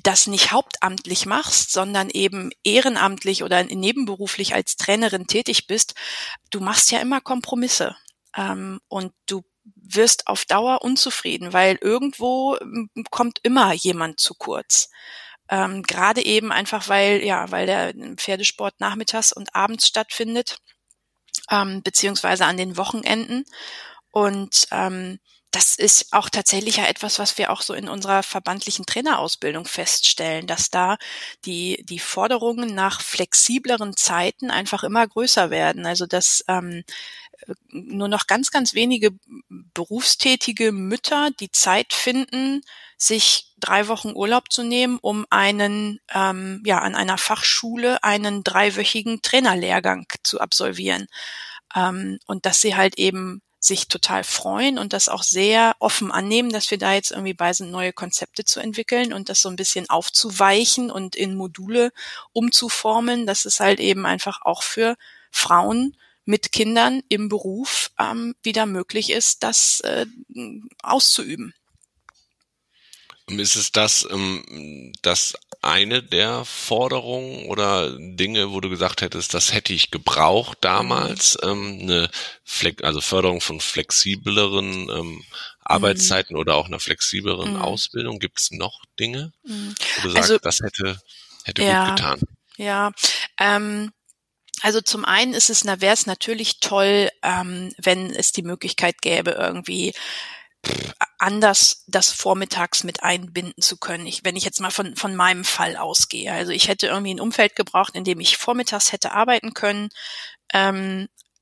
das 0.02 0.26
nicht 0.26 0.50
hauptamtlich 0.50 1.26
machst, 1.26 1.72
sondern 1.72 2.10
eben 2.10 2.50
ehrenamtlich 2.64 3.42
oder 3.44 3.62
nebenberuflich 3.62 4.54
als 4.54 4.76
Trainerin 4.76 5.26
tätig 5.26 5.66
bist, 5.66 5.94
du 6.50 6.60
machst 6.60 6.90
ja 6.90 7.00
immer 7.00 7.20
Kompromisse 7.20 7.96
ähm, 8.36 8.80
und 8.88 9.12
du 9.26 9.42
wirst 9.76 10.26
auf 10.26 10.44
Dauer 10.46 10.82
unzufrieden, 10.82 11.52
weil 11.52 11.78
irgendwo 11.80 12.56
hm, 12.58 12.90
kommt 13.10 13.38
immer 13.42 13.72
jemand 13.72 14.20
zu 14.20 14.34
kurz. 14.34 14.90
Ähm, 15.50 15.82
Gerade 15.82 16.24
eben 16.24 16.52
einfach, 16.52 16.88
weil 16.88 17.22
ja, 17.24 17.50
weil 17.50 17.66
der 17.66 17.92
Pferdesport 18.16 18.80
nachmittags 18.80 19.32
und 19.32 19.54
abends 19.54 19.86
stattfindet, 19.88 20.58
ähm, 21.50 21.82
beziehungsweise 21.82 22.46
an 22.46 22.56
den 22.56 22.76
Wochenenden 22.76 23.44
und 24.12 24.68
ähm, 24.72 25.18
das 25.52 25.76
ist 25.76 26.12
auch 26.12 26.30
tatsächlich 26.30 26.78
ja 26.78 26.86
etwas, 26.86 27.18
was 27.20 27.38
wir 27.38 27.50
auch 27.52 27.62
so 27.62 27.74
in 27.74 27.88
unserer 27.88 28.22
verbandlichen 28.24 28.86
Trainerausbildung 28.86 29.66
feststellen, 29.66 30.46
dass 30.48 30.70
da 30.70 30.98
die, 31.46 31.84
die 31.88 32.00
Forderungen 32.00 32.74
nach 32.74 33.00
flexibleren 33.00 33.96
Zeiten 33.96 34.50
einfach 34.50 34.84
immer 34.84 35.06
größer 35.06 35.50
werden. 35.50 35.86
Also 35.86 36.06
dass 36.06 36.44
ähm, 36.48 36.84
nur 37.68 38.08
noch 38.08 38.26
ganz, 38.26 38.50
ganz 38.50 38.74
wenige 38.74 39.10
berufstätige 39.48 40.72
Mütter 40.72 41.30
die 41.40 41.50
Zeit 41.50 41.92
finden, 41.92 42.62
sich 42.96 43.52
drei 43.58 43.88
Wochen 43.88 44.12
Urlaub 44.14 44.52
zu 44.52 44.62
nehmen, 44.62 44.98
um 45.00 45.26
einen, 45.30 46.00
ähm, 46.14 46.62
ja, 46.64 46.78
an 46.78 46.94
einer 46.94 47.18
Fachschule 47.18 48.02
einen 48.02 48.44
dreiwöchigen 48.44 49.22
Trainerlehrgang 49.22 50.06
zu 50.22 50.40
absolvieren. 50.40 51.06
Ähm, 51.74 52.18
und 52.26 52.46
dass 52.46 52.60
sie 52.60 52.76
halt 52.76 52.98
eben 52.98 53.42
sich 53.64 53.88
total 53.88 54.24
freuen 54.24 54.78
und 54.78 54.92
das 54.92 55.08
auch 55.08 55.22
sehr 55.22 55.74
offen 55.78 56.12
annehmen, 56.12 56.50
dass 56.50 56.70
wir 56.70 56.76
da 56.76 56.92
jetzt 56.92 57.10
irgendwie 57.10 57.32
bei 57.32 57.52
sind, 57.52 57.70
neue 57.70 57.94
Konzepte 57.94 58.44
zu 58.44 58.60
entwickeln 58.60 59.12
und 59.14 59.30
das 59.30 59.40
so 59.40 59.48
ein 59.48 59.56
bisschen 59.56 59.88
aufzuweichen 59.88 60.90
und 60.90 61.16
in 61.16 61.34
Module 61.34 61.90
umzuformeln, 62.32 63.26
dass 63.26 63.46
es 63.46 63.60
halt 63.60 63.80
eben 63.80 64.04
einfach 64.04 64.42
auch 64.42 64.62
für 64.62 64.96
Frauen 65.30 65.96
mit 66.24 66.52
Kindern 66.52 67.02
im 67.08 67.28
Beruf 67.28 67.90
ähm, 67.98 68.34
wieder 68.42 68.66
möglich 68.66 69.10
ist, 69.10 69.42
das 69.42 69.80
äh, 69.80 70.06
auszuüben. 70.82 71.54
Ist 73.26 73.56
es 73.56 73.72
das, 73.72 74.06
ähm, 74.10 74.92
das 75.00 75.34
eine 75.62 76.02
der 76.02 76.44
Forderungen 76.44 77.46
oder 77.46 77.96
Dinge, 77.98 78.52
wo 78.52 78.60
du 78.60 78.68
gesagt 78.68 79.00
hättest, 79.00 79.32
das 79.32 79.54
hätte 79.54 79.72
ich 79.72 79.90
gebraucht 79.90 80.58
damals, 80.60 81.38
mhm. 81.42 81.48
ähm, 81.48 81.78
eine 81.80 82.10
Fleck, 82.44 82.84
also 82.84 83.00
Förderung 83.00 83.40
von 83.40 83.60
flexibleren 83.60 84.90
ähm, 84.90 85.24
Arbeitszeiten 85.60 86.34
mhm. 86.34 86.40
oder 86.40 86.54
auch 86.56 86.66
einer 86.66 86.80
flexibleren 86.80 87.54
mhm. 87.54 87.62
Ausbildung? 87.62 88.18
Gibt 88.18 88.40
es 88.40 88.50
noch 88.50 88.82
Dinge, 89.00 89.32
mhm. 89.44 89.74
wo 89.96 90.02
du 90.02 90.10
sagst, 90.10 90.30
also, 90.30 90.38
das 90.38 90.60
hätte, 90.60 91.00
hätte 91.44 91.62
ja, 91.62 91.88
gut 91.88 91.96
getan? 91.96 92.20
Ja, 92.58 92.92
ähm, 93.40 93.90
also 94.62 94.80
zum 94.80 95.04
einen 95.04 95.34
ist 95.34 95.50
es, 95.50 95.64
wäre 95.64 95.94
es 95.94 96.06
natürlich 96.06 96.60
toll, 96.60 97.10
ähm, 97.22 97.72
wenn 97.78 98.10
es 98.10 98.32
die 98.32 98.42
Möglichkeit 98.42 99.02
gäbe, 99.02 99.32
irgendwie 99.32 99.92
anders 101.18 101.84
das 101.86 102.10
vormittags 102.10 102.84
mit 102.84 103.02
einbinden 103.02 103.60
zu 103.60 103.76
können. 103.76 104.06
Ich, 104.06 104.24
wenn 104.24 104.36
ich 104.36 104.44
jetzt 104.44 104.60
mal 104.60 104.70
von, 104.70 104.96
von 104.96 105.14
meinem 105.14 105.44
Fall 105.44 105.76
ausgehe. 105.76 106.32
Also 106.32 106.52
ich 106.52 106.68
hätte 106.68 106.86
irgendwie 106.86 107.14
ein 107.14 107.20
Umfeld 107.20 107.56
gebraucht, 107.56 107.94
in 107.94 108.04
dem 108.04 108.20
ich 108.20 108.36
vormittags 108.36 108.92
hätte 108.92 109.12
arbeiten 109.12 109.54
können, 109.54 109.88
ähm, 110.52 111.08
äh, 111.08 111.33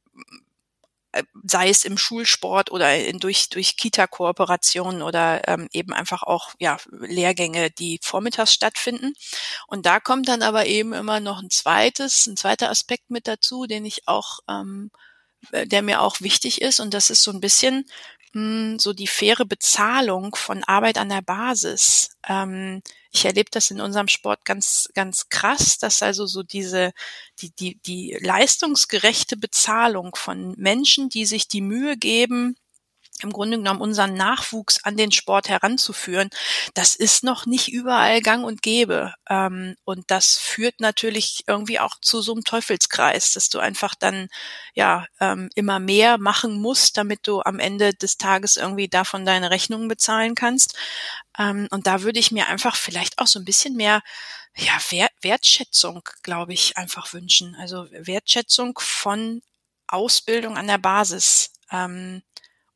sei 1.44 1.68
es 1.68 1.85
im 1.85 1.98
Schulsport 1.98 2.70
oder 2.70 2.96
in, 2.96 3.18
durch, 3.18 3.48
durch 3.51 3.77
Kita-Kooperationen 3.77 5.03
oder 5.03 5.46
ähm, 5.48 5.68
eben 5.72 5.92
einfach 5.92 6.22
auch 6.22 6.55
ja, 6.59 6.79
Lehrgänge, 6.90 7.70
die 7.70 7.98
vormittags 8.03 8.53
stattfinden. 8.53 9.14
Und 9.66 9.87
da 9.87 10.01
kommt 10.01 10.29
dann 10.29 10.42
aber 10.42 10.66
eben 10.66 10.92
immer 10.92 11.20
noch 11.20 11.42
ein 11.42 11.51
zweites, 11.51 12.27
ein 12.27 12.37
zweiter 12.37 12.70
Aspekt 12.70 13.11
mit 13.11 13.29
dazu, 13.29 13.66
den 13.66 13.85
ich 13.85 14.09
auch 14.09 14.40
ähm, 14.48 14.90
äh, 15.51 15.66
der 15.66 15.83
mir 15.83 16.01
auch 16.01 16.20
wichtig 16.20 16.62
ist. 16.62 16.81
Und 16.81 16.94
das 16.94 17.11
ist 17.11 17.22
so 17.22 17.31
ein 17.33 17.40
bisschen 17.40 17.87
hm, 18.33 18.79
so 18.79 18.92
die 18.92 19.07
faire 19.07 19.45
Bezahlung 19.45 20.35
von 20.35 20.64
Arbeit 20.64 20.99
an 20.99 21.09
der 21.11 21.23
Basis. 21.23 22.16
Ähm, 22.27 22.83
ich 23.11 23.25
erlebe 23.27 23.51
das 23.51 23.71
in 23.71 23.81
unserem 23.81 24.09
Sport 24.09 24.45
ganz, 24.45 24.88
ganz 24.95 25.29
krass, 25.29 25.79
dass 25.79 26.03
also 26.03 26.27
so 26.27 26.42
diese, 26.42 26.92
die, 27.40 27.51
die, 27.55 27.79
die 27.83 28.16
leistungsgerechte 28.21 29.37
Bezahlung 29.37 30.14
von 30.16 30.55
Menschen, 30.57 31.11
die 31.11 31.27
sich 31.27 31.47
die 31.49 31.61
Mühe 31.61 31.97
geben, 31.99 32.57
im 33.22 33.33
Grunde 33.33 33.59
genommen 33.59 33.81
unseren 33.81 34.14
Nachwuchs 34.14 34.83
an 34.85 34.96
den 34.96 35.12
Sport 35.12 35.48
heranzuführen, 35.48 36.31
das 36.75 36.94
ist 36.94 37.22
noch 37.25 37.46
nicht 37.46 37.68
überall 37.72 38.20
gang 38.20 38.44
und 38.44 38.62
gäbe. 38.62 39.14
Ähm, 39.29 39.77
und 39.85 40.11
das 40.11 40.37
führt 40.37 40.81
natürlich 40.81 41.44
irgendwie 41.46 41.79
auch 41.79 41.96
zu 42.01 42.20
so 42.20 42.33
einem 42.33 42.44
Teufelskreis, 42.44 43.33
dass 43.33 43.48
du 43.48 43.59
einfach 43.59 43.94
dann 43.94 44.29
ja 44.75 45.07
ähm, 45.20 45.51
immer 45.55 45.79
mehr 45.79 46.18
machen 46.18 46.61
musst, 46.61 46.96
damit 46.96 47.27
du 47.27 47.42
am 47.42 47.59
Ende 47.59 47.94
des 47.94 48.18
Tages 48.18 48.57
irgendwie 48.57 48.88
davon 48.88 49.25
deine 49.25 49.51
Rechnungen 49.51 49.88
bezahlen 49.88 50.35
kannst. 50.35 50.75
Ähm, 51.38 51.68
und 51.70 51.87
da 51.87 52.03
würde 52.03 52.18
ich 52.18 52.33
mir 52.33 52.48
einfach 52.48 52.77
vielleicht 52.77 53.18
auch 53.18 53.27
so 53.27 53.38
ein 53.38 53.44
bisschen 53.44 53.77
mehr 53.77 54.03
ja, 54.57 54.79
Wertschätzung, 55.22 56.03
glaube 56.22 56.53
ich, 56.53 56.77
einfach 56.77 57.12
wünschen. 57.12 57.55
Also 57.55 57.87
Wertschätzung 57.90 58.79
von 58.79 59.42
Ausbildung 59.87 60.57
an 60.57 60.66
der 60.66 60.79
Basis. 60.79 61.53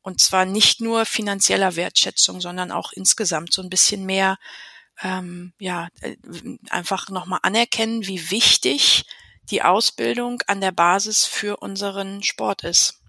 Und 0.07 0.21
zwar 0.21 0.45
nicht 0.45 0.79
nur 0.79 1.05
finanzieller 1.05 1.75
Wertschätzung, 1.75 2.39
sondern 2.39 2.71
auch 2.71 2.93
insgesamt 2.93 3.51
so 3.51 3.61
ein 3.61 3.69
bisschen 3.69 4.05
mehr, 4.05 4.37
ähm, 5.01 5.51
ja, 5.59 5.89
äh, 5.99 6.15
einfach 6.69 7.09
nochmal 7.09 7.41
anerkennen, 7.43 8.07
wie 8.07 8.31
wichtig 8.31 9.03
die 9.51 9.63
Ausbildung 9.63 10.41
an 10.47 10.61
der 10.61 10.71
Basis 10.71 11.25
für 11.25 11.57
unseren 11.57 12.23
Sport 12.23 12.63
ist. 12.63 13.01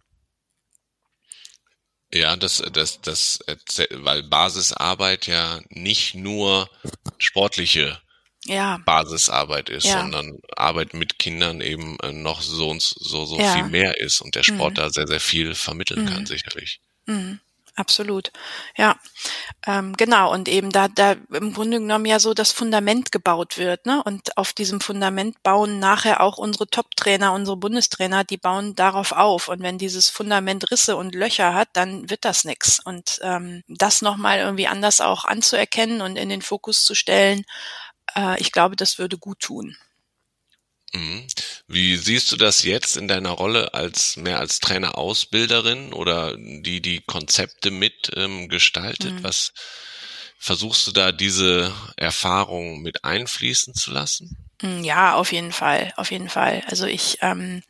Ja, 2.12 2.34
das, 2.34 2.64
das, 2.72 3.00
das, 3.00 3.38
weil 3.92 4.24
Basisarbeit 4.24 5.28
ja 5.28 5.60
nicht 5.68 6.16
nur 6.16 6.68
sportliche 7.18 8.02
ja. 8.44 8.78
Basisarbeit 8.84 9.68
ist, 9.68 9.86
ja. 9.86 10.00
sondern 10.00 10.40
Arbeit 10.56 10.94
mit 10.94 11.20
Kindern 11.20 11.60
eben 11.60 11.96
äh, 12.00 12.10
noch 12.10 12.42
so 12.42 12.70
und 12.70 12.82
so, 12.82 13.24
so 13.24 13.38
ja. 13.38 13.54
viel 13.54 13.66
mehr 13.66 14.00
ist 14.00 14.20
und 14.20 14.34
der 14.34 14.42
Sport 14.42 14.72
mhm. 14.72 14.76
da 14.76 14.90
sehr, 14.90 15.06
sehr 15.06 15.20
viel 15.20 15.54
vermitteln 15.54 16.02
mhm. 16.02 16.08
kann, 16.08 16.26
sicherlich. 16.26 16.80
Mhm, 17.08 17.40
absolut. 17.76 18.30
Ja, 18.76 18.96
ähm, 19.66 19.94
genau. 19.96 20.32
Und 20.32 20.48
eben 20.48 20.70
da, 20.72 20.88
da 20.88 21.16
im 21.32 21.54
Grunde 21.54 21.80
genommen 21.80 22.06
ja 22.06 22.20
so 22.20 22.34
das 22.34 22.52
Fundament 22.52 23.12
gebaut 23.12 23.58
wird, 23.58 23.86
ne? 23.86 24.02
Und 24.04 24.36
auf 24.36 24.52
diesem 24.52 24.80
Fundament 24.80 25.42
bauen 25.42 25.78
nachher 25.80 26.20
auch 26.22 26.38
unsere 26.38 26.68
Top-Trainer, 26.68 27.32
unsere 27.32 27.56
Bundestrainer, 27.56 28.24
die 28.24 28.38
bauen 28.38 28.74
darauf 28.76 29.12
auf. 29.12 29.48
Und 29.48 29.62
wenn 29.62 29.78
dieses 29.78 30.10
Fundament 30.10 30.70
Risse 30.70 30.96
und 30.96 31.14
Löcher 31.14 31.54
hat, 31.54 31.68
dann 31.74 32.10
wird 32.10 32.24
das 32.26 32.44
nix. 32.44 32.80
Und 32.80 33.20
ähm, 33.22 33.62
das 33.68 34.02
nochmal 34.02 34.38
irgendwie 34.40 34.68
anders 34.68 35.00
auch 35.00 35.24
anzuerkennen 35.24 36.02
und 36.02 36.16
in 36.16 36.30
den 36.30 36.42
Fokus 36.42 36.84
zu 36.84 36.94
stellen, 36.94 37.44
äh, 38.16 38.40
ich 38.40 38.52
glaube, 38.52 38.76
das 38.76 38.98
würde 38.98 39.18
gut 39.18 39.40
tun. 39.40 39.76
Mhm. 40.94 41.26
Wie 41.66 41.96
siehst 41.96 42.32
du 42.32 42.36
das 42.36 42.62
jetzt 42.62 42.96
in 42.96 43.08
deiner 43.08 43.30
Rolle 43.30 43.74
als 43.74 44.16
mehr 44.16 44.38
als 44.38 44.58
Trainer-Ausbilderin 44.60 45.92
oder 45.92 46.36
die 46.36 46.80
die 46.80 47.00
Konzepte 47.00 47.70
mit 47.70 48.10
ähm, 48.16 48.48
gestaltet? 48.48 49.14
Mhm. 49.14 49.24
Was 49.24 49.52
versuchst 50.38 50.86
du 50.86 50.92
da 50.92 51.12
diese 51.12 51.72
Erfahrung 51.96 52.80
mit 52.80 53.04
einfließen 53.04 53.74
zu 53.74 53.90
lassen? 53.90 54.36
Mm, 54.62 54.82
ja, 54.82 55.14
auf 55.14 55.32
jeden 55.32 55.52
Fall, 55.52 55.92
auf 55.96 56.10
jeden 56.10 56.28
Fall. 56.28 56.62
Also 56.66 56.86
ich 56.86 57.18
ähm, 57.20 57.62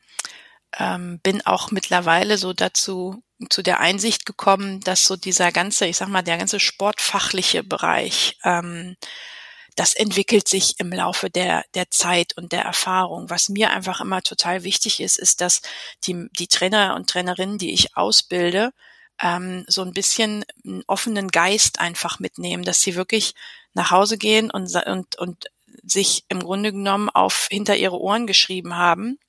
ähm, 0.78 1.18
bin 1.22 1.44
auch 1.44 1.70
mittlerweile 1.70 2.38
so 2.38 2.52
dazu 2.52 3.22
zu 3.50 3.62
der 3.62 3.80
Einsicht 3.80 4.26
gekommen, 4.26 4.80
dass 4.80 5.04
so 5.04 5.16
dieser 5.16 5.52
ganze, 5.52 5.86
ich 5.86 5.96
sag 5.96 6.08
mal, 6.08 6.22
der 6.22 6.38
ganze 6.38 6.60
sportfachliche 6.60 7.62
Bereich 7.62 8.36
ähm, 8.44 8.96
das 9.78 9.94
entwickelt 9.94 10.48
sich 10.48 10.80
im 10.80 10.92
Laufe 10.92 11.30
der, 11.30 11.64
der 11.74 11.88
Zeit 11.88 12.36
und 12.36 12.50
der 12.50 12.62
Erfahrung. 12.62 13.30
Was 13.30 13.48
mir 13.48 13.70
einfach 13.70 14.00
immer 14.00 14.22
total 14.22 14.64
wichtig 14.64 14.98
ist, 14.98 15.20
ist, 15.20 15.40
dass 15.40 15.62
die, 16.02 16.26
die 16.36 16.48
Trainer 16.48 16.96
und 16.96 17.08
Trainerinnen, 17.08 17.58
die 17.58 17.72
ich 17.72 17.96
ausbilde, 17.96 18.72
ähm, 19.22 19.64
so 19.68 19.82
ein 19.82 19.92
bisschen 19.92 20.44
einen 20.64 20.82
offenen 20.88 21.28
Geist 21.28 21.78
einfach 21.78 22.18
mitnehmen, 22.18 22.64
dass 22.64 22.80
sie 22.80 22.96
wirklich 22.96 23.34
nach 23.72 23.92
Hause 23.92 24.18
gehen 24.18 24.50
und, 24.50 24.74
und, 24.84 25.16
und 25.16 25.44
sich 25.84 26.24
im 26.28 26.40
Grunde 26.40 26.72
genommen 26.72 27.08
auf 27.08 27.46
hinter 27.48 27.76
ihre 27.76 28.00
Ohren 28.00 28.26
geschrieben 28.26 28.74
haben, 28.74 29.20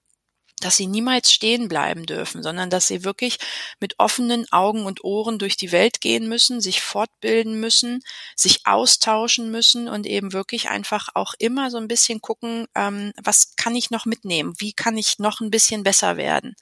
dass 0.60 0.78
sie 0.78 0.88
niemals 0.88 1.32
stehen 1.32 1.68
bleiben 1.68 2.06
dürfen, 2.06 2.44
sondern 2.44 2.70
dass 2.70 2.88
sie 2.88 3.04
wirklich 3.04 3.38
mit 3.80 3.96
offenen 4.00 4.46
Augen 4.52 4.86
und 4.86 5.04
Ohren 5.04 5.40
durch 5.40 5.58
die 5.58 5.72
Welt 5.72 6.02
gehen 6.02 6.28
müssen, 6.28 6.62
sich 6.62 6.82
fortbilden 6.82 7.60
müssen, 7.60 8.02
sich 8.36 8.66
austauschen 8.66 9.52
müssen 9.52 9.88
und 9.88 10.06
eben 10.06 10.34
wirklich 10.34 10.70
einfach 10.70 11.10
auch 11.14 11.34
immer 11.40 11.72
so 11.72 11.78
ein 11.78 11.88
bisschen 11.88 12.22
gucken, 12.22 12.68
ähm, 12.76 13.12
was 13.22 13.56
kann 13.56 13.76
ich 13.76 13.92
noch 13.92 14.06
mitnehmen, 14.06 14.54
wie 14.58 14.74
kann 14.74 14.98
ich 14.98 15.20
noch 15.20 15.40
ein 15.42 15.52
bisschen 15.52 15.84
besser 15.84 16.18
werden. 16.18 16.56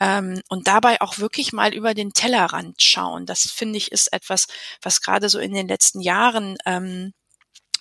Ähm, 0.00 0.42
und 0.48 0.66
dabei 0.68 1.00
auch 1.00 1.18
wirklich 1.18 1.52
mal 1.52 1.72
über 1.74 1.94
den 1.94 2.12
Tellerrand 2.12 2.82
schauen. 2.82 3.26
Das 3.26 3.50
finde 3.50 3.78
ich 3.78 3.92
ist 3.92 4.12
etwas, 4.12 4.46
was 4.82 5.00
gerade 5.00 5.28
so 5.28 5.38
in 5.38 5.54
den 5.54 5.68
letzten 5.68 6.00
Jahren 6.00 6.56
ähm, 6.66 7.12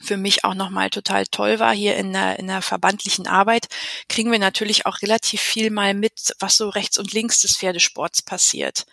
für 0.02 0.18
mich 0.18 0.44
auch 0.44 0.54
nochmal 0.54 0.90
total 0.90 1.26
toll 1.26 1.60
war 1.60 1.74
hier 1.74 1.96
in 1.96 2.14
der, 2.14 2.38
in 2.40 2.48
der 2.48 2.62
verbandlichen 2.62 3.28
Arbeit, 3.28 3.68
kriegen 4.10 4.32
wir 4.32 4.40
natürlich 4.40 4.86
auch 4.86 5.02
relativ 5.02 5.42
viel 5.42 5.70
mal 5.70 5.94
mit, 5.94 6.34
was 6.40 6.58
so 6.58 6.70
rechts 6.70 6.98
und 6.98 7.14
links 7.14 7.42
des 7.42 7.58
Pferdesports 7.58 8.22
passiert. 8.22 8.86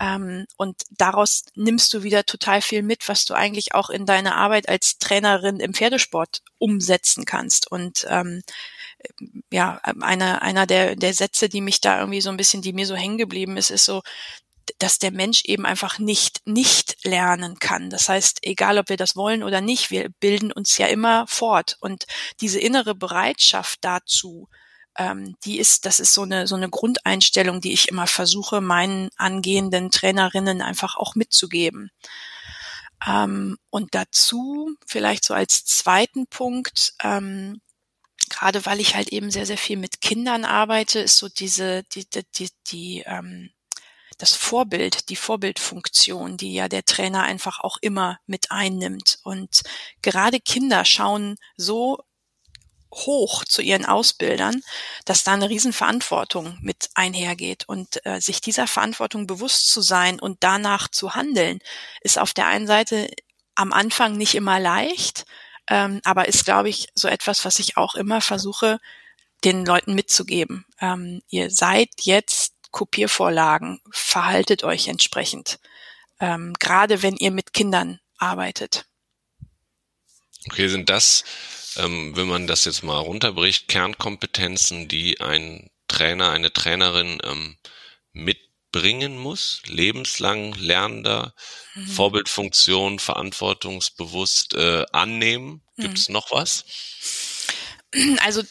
Ähm, 0.00 0.46
und 0.56 0.82
daraus 0.90 1.44
nimmst 1.54 1.92
du 1.92 2.02
wieder 2.02 2.24
total 2.24 2.62
viel 2.62 2.82
mit, 2.82 3.08
was 3.08 3.24
du 3.24 3.34
eigentlich 3.34 3.74
auch 3.74 3.90
in 3.90 4.06
deine 4.06 4.36
Arbeit 4.36 4.68
als 4.68 4.98
Trainerin 4.98 5.60
im 5.60 5.74
Pferdesport 5.74 6.42
umsetzen 6.58 7.24
kannst. 7.24 7.70
Und 7.70 8.06
ähm, 8.08 8.42
ja, 9.50 9.80
einer, 10.00 10.42
einer 10.42 10.66
der, 10.66 10.96
der 10.96 11.14
Sätze, 11.14 11.48
die 11.48 11.60
mich 11.60 11.80
da 11.80 12.00
irgendwie 12.00 12.20
so 12.20 12.30
ein 12.30 12.36
bisschen, 12.36 12.62
die 12.62 12.72
mir 12.72 12.86
so 12.86 12.96
hängen 12.96 13.18
geblieben 13.18 13.56
ist, 13.56 13.70
ist 13.70 13.84
so, 13.84 14.02
dass 14.78 14.98
der 14.98 15.12
Mensch 15.12 15.44
eben 15.44 15.66
einfach 15.66 15.98
nicht 15.98 16.40
nicht 16.46 17.04
lernen 17.04 17.58
kann. 17.58 17.90
Das 17.90 18.08
heißt, 18.08 18.40
egal 18.42 18.78
ob 18.78 18.88
wir 18.88 18.96
das 18.96 19.16
wollen 19.16 19.42
oder 19.42 19.60
nicht, 19.60 19.90
wir 19.90 20.10
bilden 20.20 20.52
uns 20.52 20.78
ja 20.78 20.86
immer 20.86 21.26
fort. 21.26 21.76
Und 21.80 22.06
diese 22.40 22.60
innere 22.60 22.94
Bereitschaft 22.94 23.78
dazu, 23.82 24.48
ähm, 24.96 25.36
die 25.44 25.58
ist, 25.58 25.86
das 25.86 26.00
ist 26.00 26.14
so 26.14 26.22
eine 26.22 26.46
so 26.46 26.56
eine 26.56 26.68
Grundeinstellung, 26.70 27.60
die 27.60 27.72
ich 27.72 27.88
immer 27.88 28.06
versuche, 28.06 28.60
meinen 28.60 29.10
angehenden 29.16 29.90
Trainerinnen 29.90 30.62
einfach 30.62 30.96
auch 30.96 31.14
mitzugeben. 31.14 31.90
Ähm, 33.06 33.58
und 33.70 33.94
dazu 33.94 34.74
vielleicht 34.86 35.24
so 35.24 35.34
als 35.34 35.64
zweiten 35.64 36.26
Punkt. 36.26 36.94
Ähm, 37.02 37.60
gerade 38.28 38.64
weil 38.66 38.80
ich 38.80 38.94
halt 38.94 39.08
eben 39.08 39.30
sehr, 39.30 39.46
sehr 39.46 39.58
viel 39.58 39.76
mit 39.76 40.00
Kindern 40.00 40.44
arbeite, 40.44 41.00
ist 41.00 41.18
so 41.18 41.28
diese, 41.28 41.84
die, 41.84 42.08
die, 42.08 42.24
die, 42.34 42.50
die 42.66 43.02
ähm, 43.06 43.50
das 44.18 44.34
Vorbild, 44.34 45.08
die 45.08 45.16
Vorbildfunktion, 45.16 46.36
die 46.36 46.52
ja 46.52 46.68
der 46.68 46.84
Trainer 46.84 47.22
einfach 47.22 47.60
auch 47.60 47.78
immer 47.80 48.18
mit 48.26 48.50
einnimmt. 48.50 49.20
Und 49.22 49.62
gerade 50.02 50.40
Kinder 50.40 50.84
schauen 50.84 51.36
so 51.56 52.02
hoch 52.92 53.44
zu 53.44 53.62
ihren 53.62 53.84
Ausbildern, 53.84 54.62
dass 55.04 55.22
da 55.24 55.34
eine 55.34 55.48
Riesenverantwortung 55.48 56.58
mit 56.60 56.90
einhergeht. 56.94 57.68
Und 57.68 58.04
äh, 58.04 58.20
sich 58.20 58.40
dieser 58.40 58.66
Verantwortung 58.66 59.26
bewusst 59.26 59.70
zu 59.70 59.80
sein 59.80 60.18
und 60.18 60.38
danach 60.40 60.88
zu 60.88 61.14
handeln, 61.14 61.60
ist 62.00 62.18
auf 62.18 62.32
der 62.34 62.46
einen 62.46 62.66
Seite 62.66 63.08
am 63.54 63.72
Anfang 63.72 64.16
nicht 64.16 64.34
immer 64.34 64.58
leicht, 64.58 65.26
ähm, 65.68 66.00
aber 66.04 66.28
ist, 66.28 66.44
glaube 66.44 66.68
ich, 66.68 66.88
so 66.94 67.08
etwas, 67.08 67.44
was 67.44 67.58
ich 67.58 67.76
auch 67.76 67.94
immer 67.94 68.20
versuche, 68.20 68.80
den 69.44 69.64
Leuten 69.64 69.94
mitzugeben. 69.94 70.64
Ähm, 70.80 71.22
ihr 71.28 71.50
seid 71.50 71.90
jetzt 72.00 72.54
Kopiervorlagen, 72.70 73.80
verhaltet 73.90 74.64
euch 74.64 74.88
entsprechend, 74.88 75.58
ähm, 76.20 76.54
gerade 76.58 77.02
wenn 77.02 77.16
ihr 77.16 77.30
mit 77.30 77.52
Kindern 77.52 78.00
arbeitet. 78.18 78.86
Okay, 80.46 80.68
sind 80.68 80.88
das 80.88 81.24
ähm, 81.78 82.16
wenn 82.16 82.26
man 82.26 82.46
das 82.46 82.64
jetzt 82.64 82.82
mal 82.82 82.98
runterbricht, 82.98 83.68
Kernkompetenzen, 83.68 84.88
die 84.88 85.20
ein 85.20 85.70
Trainer, 85.86 86.30
eine 86.30 86.52
Trainerin 86.52 87.20
ähm, 87.24 87.56
mitbringen 88.12 89.16
muss, 89.16 89.62
lebenslang 89.66 90.54
lernender, 90.54 91.34
mhm. 91.74 91.86
Vorbildfunktion, 91.86 92.98
verantwortungsbewusst 92.98 94.54
äh, 94.54 94.84
annehmen. 94.92 95.62
Gibt 95.76 95.98
es 95.98 96.08
mhm. 96.08 96.14
noch 96.14 96.32
was? 96.32 96.64
Also 98.24 98.42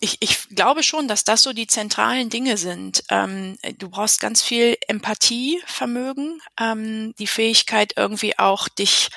ich, 0.00 0.18
ich 0.20 0.48
glaube 0.50 0.82
schon, 0.82 1.08
dass 1.08 1.24
das 1.24 1.42
so 1.42 1.52
die 1.52 1.66
zentralen 1.66 2.28
Dinge 2.28 2.56
sind. 2.56 3.02
Ähm, 3.08 3.56
du 3.78 3.88
brauchst 3.88 4.20
ganz 4.20 4.42
viel 4.42 4.76
Empathievermögen, 4.88 6.40
ähm, 6.60 7.14
die 7.18 7.26
Fähigkeit 7.26 7.94
irgendwie 7.96 8.38
auch 8.38 8.68
dich 8.68 9.08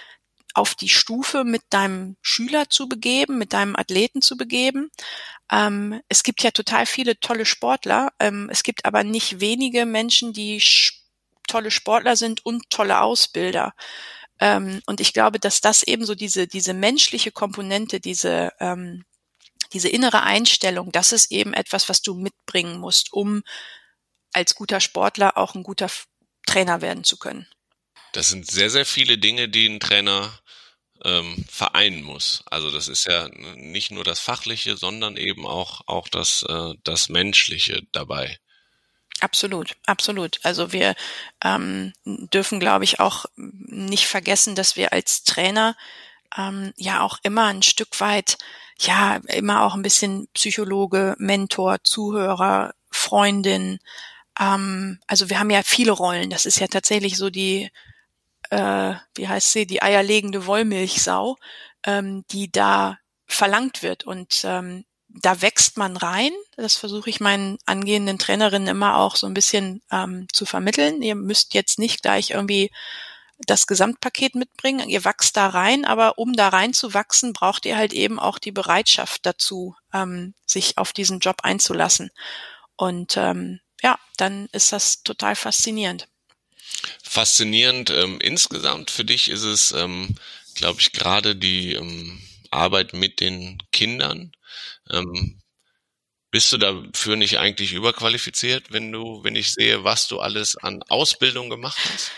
auf 0.53 0.73
die 0.73 0.89
Stufe 0.89 1.43
mit 1.43 1.63
deinem 1.69 2.15
Schüler 2.21 2.69
zu 2.69 2.87
begeben, 2.87 3.37
mit 3.37 3.51
deinem 3.51 3.75
Athleten 3.75 4.21
zu 4.21 4.37
begeben. 4.37 4.89
Ähm, 5.51 6.01
es 6.07 6.23
gibt 6.23 6.41
ja 6.43 6.51
total 6.51 6.85
viele 6.85 7.19
tolle 7.19 7.45
Sportler. 7.45 8.13
Ähm, 8.19 8.49
es 8.49 8.63
gibt 8.63 8.85
aber 8.85 9.03
nicht 9.03 9.41
wenige 9.41 9.85
Menschen, 9.85 10.31
die 10.31 10.63
tolle 11.47 11.71
Sportler 11.71 12.15
sind 12.15 12.45
und 12.45 12.69
tolle 12.69 13.01
Ausbilder. 13.01 13.73
Ähm, 14.39 14.81
und 14.85 15.01
ich 15.01 15.13
glaube, 15.13 15.39
dass 15.39 15.59
das 15.61 15.83
eben 15.83 16.05
so 16.05 16.15
diese, 16.15 16.47
diese 16.47 16.73
menschliche 16.73 17.31
Komponente, 17.31 17.99
diese, 17.99 18.53
ähm, 18.61 19.03
diese 19.73 19.89
innere 19.89 20.23
Einstellung, 20.23 20.91
das 20.91 21.11
ist 21.11 21.31
eben 21.31 21.53
etwas, 21.53 21.89
was 21.89 22.01
du 22.01 22.15
mitbringen 22.15 22.79
musst, 22.79 23.13
um 23.13 23.43
als 24.33 24.55
guter 24.55 24.79
Sportler 24.79 25.37
auch 25.37 25.55
ein 25.55 25.63
guter 25.63 25.89
Trainer 26.45 26.81
werden 26.81 27.03
zu 27.03 27.17
können. 27.17 27.47
Das 28.11 28.29
sind 28.29 28.49
sehr, 28.49 28.69
sehr 28.69 28.85
viele 28.85 29.17
Dinge, 29.17 29.49
die 29.49 29.67
ein 29.67 29.79
Trainer 29.79 30.39
ähm, 31.03 31.45
vereinen 31.49 32.01
muss. 32.01 32.43
Also 32.49 32.71
das 32.71 32.87
ist 32.87 33.05
ja 33.05 33.29
nicht 33.55 33.91
nur 33.91 34.03
das 34.03 34.19
Fachliche, 34.19 34.77
sondern 34.77 35.17
eben 35.17 35.45
auch, 35.45 35.81
auch 35.87 36.07
das, 36.07 36.45
äh, 36.47 36.73
das 36.83 37.09
Menschliche 37.09 37.83
dabei. 37.91 38.39
Absolut, 39.21 39.77
absolut. 39.85 40.39
Also 40.43 40.73
wir 40.73 40.95
ähm, 41.43 41.93
dürfen, 42.05 42.59
glaube 42.59 42.83
ich, 42.83 42.99
auch 42.99 43.25
nicht 43.35 44.07
vergessen, 44.07 44.55
dass 44.55 44.75
wir 44.75 44.93
als 44.93 45.23
Trainer 45.23 45.77
ähm, 46.37 46.73
ja 46.75 47.01
auch 47.01 47.19
immer 47.23 47.45
ein 47.45 47.63
Stück 47.63 47.99
weit, 48.01 48.37
ja, 48.79 49.17
immer 49.27 49.63
auch 49.63 49.75
ein 49.75 49.81
bisschen 49.81 50.27
Psychologe, 50.33 51.15
Mentor, 51.17 51.77
Zuhörer, 51.83 52.73
Freundin. 52.91 53.79
Ähm, 54.39 54.99
also 55.07 55.29
wir 55.29 55.39
haben 55.39 55.49
ja 55.49 55.61
viele 55.63 55.91
Rollen. 55.91 56.29
Das 56.29 56.45
ist 56.45 56.59
ja 56.59 56.67
tatsächlich 56.67 57.17
so 57.17 57.29
die 57.29 57.69
äh, 58.49 58.93
wie 59.15 59.27
heißt 59.27 59.51
sie, 59.51 59.65
die 59.65 59.81
eierlegende 59.81 60.45
Wollmilchsau, 60.45 61.37
ähm, 61.85 62.25
die 62.31 62.51
da 62.51 62.99
verlangt 63.25 63.83
wird. 63.83 64.03
Und 64.05 64.41
ähm, 64.43 64.85
da 65.07 65.41
wächst 65.41 65.77
man 65.77 65.97
rein. 65.97 66.31
Das 66.57 66.75
versuche 66.75 67.09
ich 67.09 67.19
meinen 67.19 67.57
angehenden 67.65 68.19
Trainerinnen 68.19 68.67
immer 68.67 68.97
auch 68.97 69.15
so 69.15 69.27
ein 69.27 69.33
bisschen 69.33 69.81
ähm, 69.91 70.27
zu 70.31 70.45
vermitteln. 70.45 71.01
Ihr 71.01 71.15
müsst 71.15 71.53
jetzt 71.53 71.79
nicht 71.79 72.01
gleich 72.01 72.31
irgendwie 72.31 72.71
das 73.39 73.67
Gesamtpaket 73.67 74.35
mitbringen. 74.35 74.89
Ihr 74.89 75.03
wachst 75.03 75.35
da 75.37 75.47
rein, 75.47 75.85
aber 75.85 76.17
um 76.17 76.33
da 76.33 76.49
rein 76.49 76.73
zu 76.73 76.93
wachsen, 76.93 77.33
braucht 77.33 77.65
ihr 77.65 77.77
halt 77.77 77.93
eben 77.93 78.19
auch 78.19 78.39
die 78.39 78.51
Bereitschaft 78.51 79.25
dazu, 79.25 79.75
ähm, 79.93 80.33
sich 80.45 80.77
auf 80.77 80.93
diesen 80.93 81.19
Job 81.19 81.37
einzulassen. 81.43 82.11
Und 82.77 83.17
ähm, 83.17 83.59
ja, 83.81 83.99
dann 84.17 84.47
ist 84.51 84.71
das 84.71 85.03
total 85.03 85.35
faszinierend 85.35 86.07
faszinierend. 87.03 87.89
Ähm, 87.89 88.19
insgesamt 88.19 88.91
für 88.91 89.05
dich 89.05 89.29
ist 89.29 89.43
es, 89.43 89.71
ähm, 89.71 90.15
glaube 90.55 90.81
ich, 90.81 90.91
gerade 90.91 91.35
die 91.35 91.73
ähm, 91.73 92.21
Arbeit 92.51 92.93
mit 92.93 93.19
den 93.19 93.57
Kindern. 93.71 94.31
Ähm, 94.91 95.41
bist 96.31 96.51
du 96.51 96.57
dafür 96.57 97.15
nicht 97.15 97.39
eigentlich 97.39 97.73
überqualifiziert, 97.73 98.71
wenn 98.71 98.91
du, 98.91 99.23
wenn 99.23 99.35
ich 99.35 99.53
sehe, 99.53 99.83
was 99.83 100.07
du 100.07 100.19
alles 100.19 100.57
an 100.57 100.83
Ausbildung 100.89 101.49
gemacht 101.49 101.79
hast? 101.93 102.11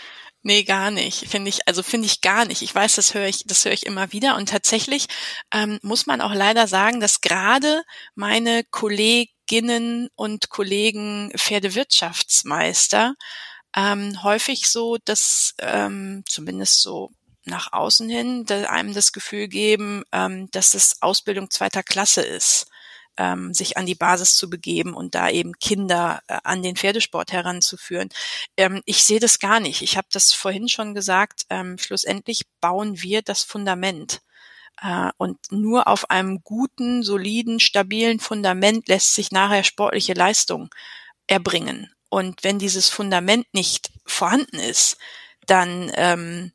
Nee, 0.48 0.62
gar 0.62 0.90
nicht. 0.90 1.28
Finde 1.28 1.50
ich, 1.50 1.68
also 1.68 1.82
finde 1.82 2.06
ich 2.06 2.22
gar 2.22 2.46
nicht. 2.46 2.62
Ich 2.62 2.74
weiß, 2.74 2.94
das 2.94 3.12
höre 3.12 3.26
ich, 3.26 3.44
das 3.44 3.66
höre 3.66 3.74
ich 3.74 3.84
immer 3.84 4.14
wieder. 4.14 4.34
Und 4.36 4.48
tatsächlich 4.48 5.06
ähm, 5.52 5.78
muss 5.82 6.06
man 6.06 6.22
auch 6.22 6.32
leider 6.32 6.66
sagen, 6.66 7.00
dass 7.00 7.20
gerade 7.20 7.82
meine 8.14 8.64
Kolleginnen 8.64 10.08
und 10.14 10.48
Kollegen 10.48 11.30
Pferdewirtschaftsmeister 11.36 13.14
ähm, 13.76 14.22
häufig 14.22 14.68
so, 14.68 14.96
dass 15.04 15.52
ähm, 15.58 16.24
zumindest 16.26 16.80
so 16.80 17.10
nach 17.44 17.74
außen 17.74 18.08
hin 18.08 18.46
einem 18.48 18.94
das 18.94 19.12
Gefühl 19.12 19.48
geben, 19.48 20.02
ähm, 20.12 20.48
dass 20.52 20.72
es 20.72 21.02
Ausbildung 21.02 21.50
zweiter 21.50 21.82
Klasse 21.82 22.22
ist, 22.22 22.68
ähm, 23.18 23.52
sich 23.52 23.76
an 23.76 23.84
die 23.84 23.94
Basis 23.94 24.36
zu 24.36 24.48
begeben 24.48 24.94
und 24.94 25.14
da 25.14 25.28
eben 25.28 25.52
Kinder 25.58 26.22
äh, 26.28 26.38
an 26.44 26.62
den 26.62 26.76
Pferdesport 26.76 27.32
heranzuführen. 27.32 28.08
Ähm, 28.56 28.80
ich 28.86 29.04
sehe 29.04 29.20
das 29.20 29.38
gar 29.38 29.60
nicht. 29.60 29.82
Ich 29.82 29.96
habe 29.96 30.08
das 30.12 30.32
vorhin 30.32 30.68
schon 30.68 30.94
gesagt. 30.94 31.42
Ähm, 31.50 31.76
schlussendlich 31.78 32.42
bauen 32.60 33.02
wir 33.02 33.22
das 33.22 33.42
Fundament. 33.42 34.22
Äh, 34.80 35.10
und 35.18 35.38
nur 35.50 35.88
auf 35.88 36.10
einem 36.10 36.42
guten, 36.42 37.02
soliden, 37.02 37.60
stabilen 37.60 38.20
Fundament 38.20 38.88
lässt 38.88 39.14
sich 39.14 39.32
nachher 39.32 39.64
sportliche 39.64 40.14
Leistung 40.14 40.70
erbringen. 41.26 41.92
Und 42.08 42.44
wenn 42.44 42.58
dieses 42.58 42.88
Fundament 42.88 43.46
nicht 43.52 43.90
vorhanden 44.06 44.58
ist, 44.58 44.96
dann 45.46 45.90
ähm, 45.94 46.52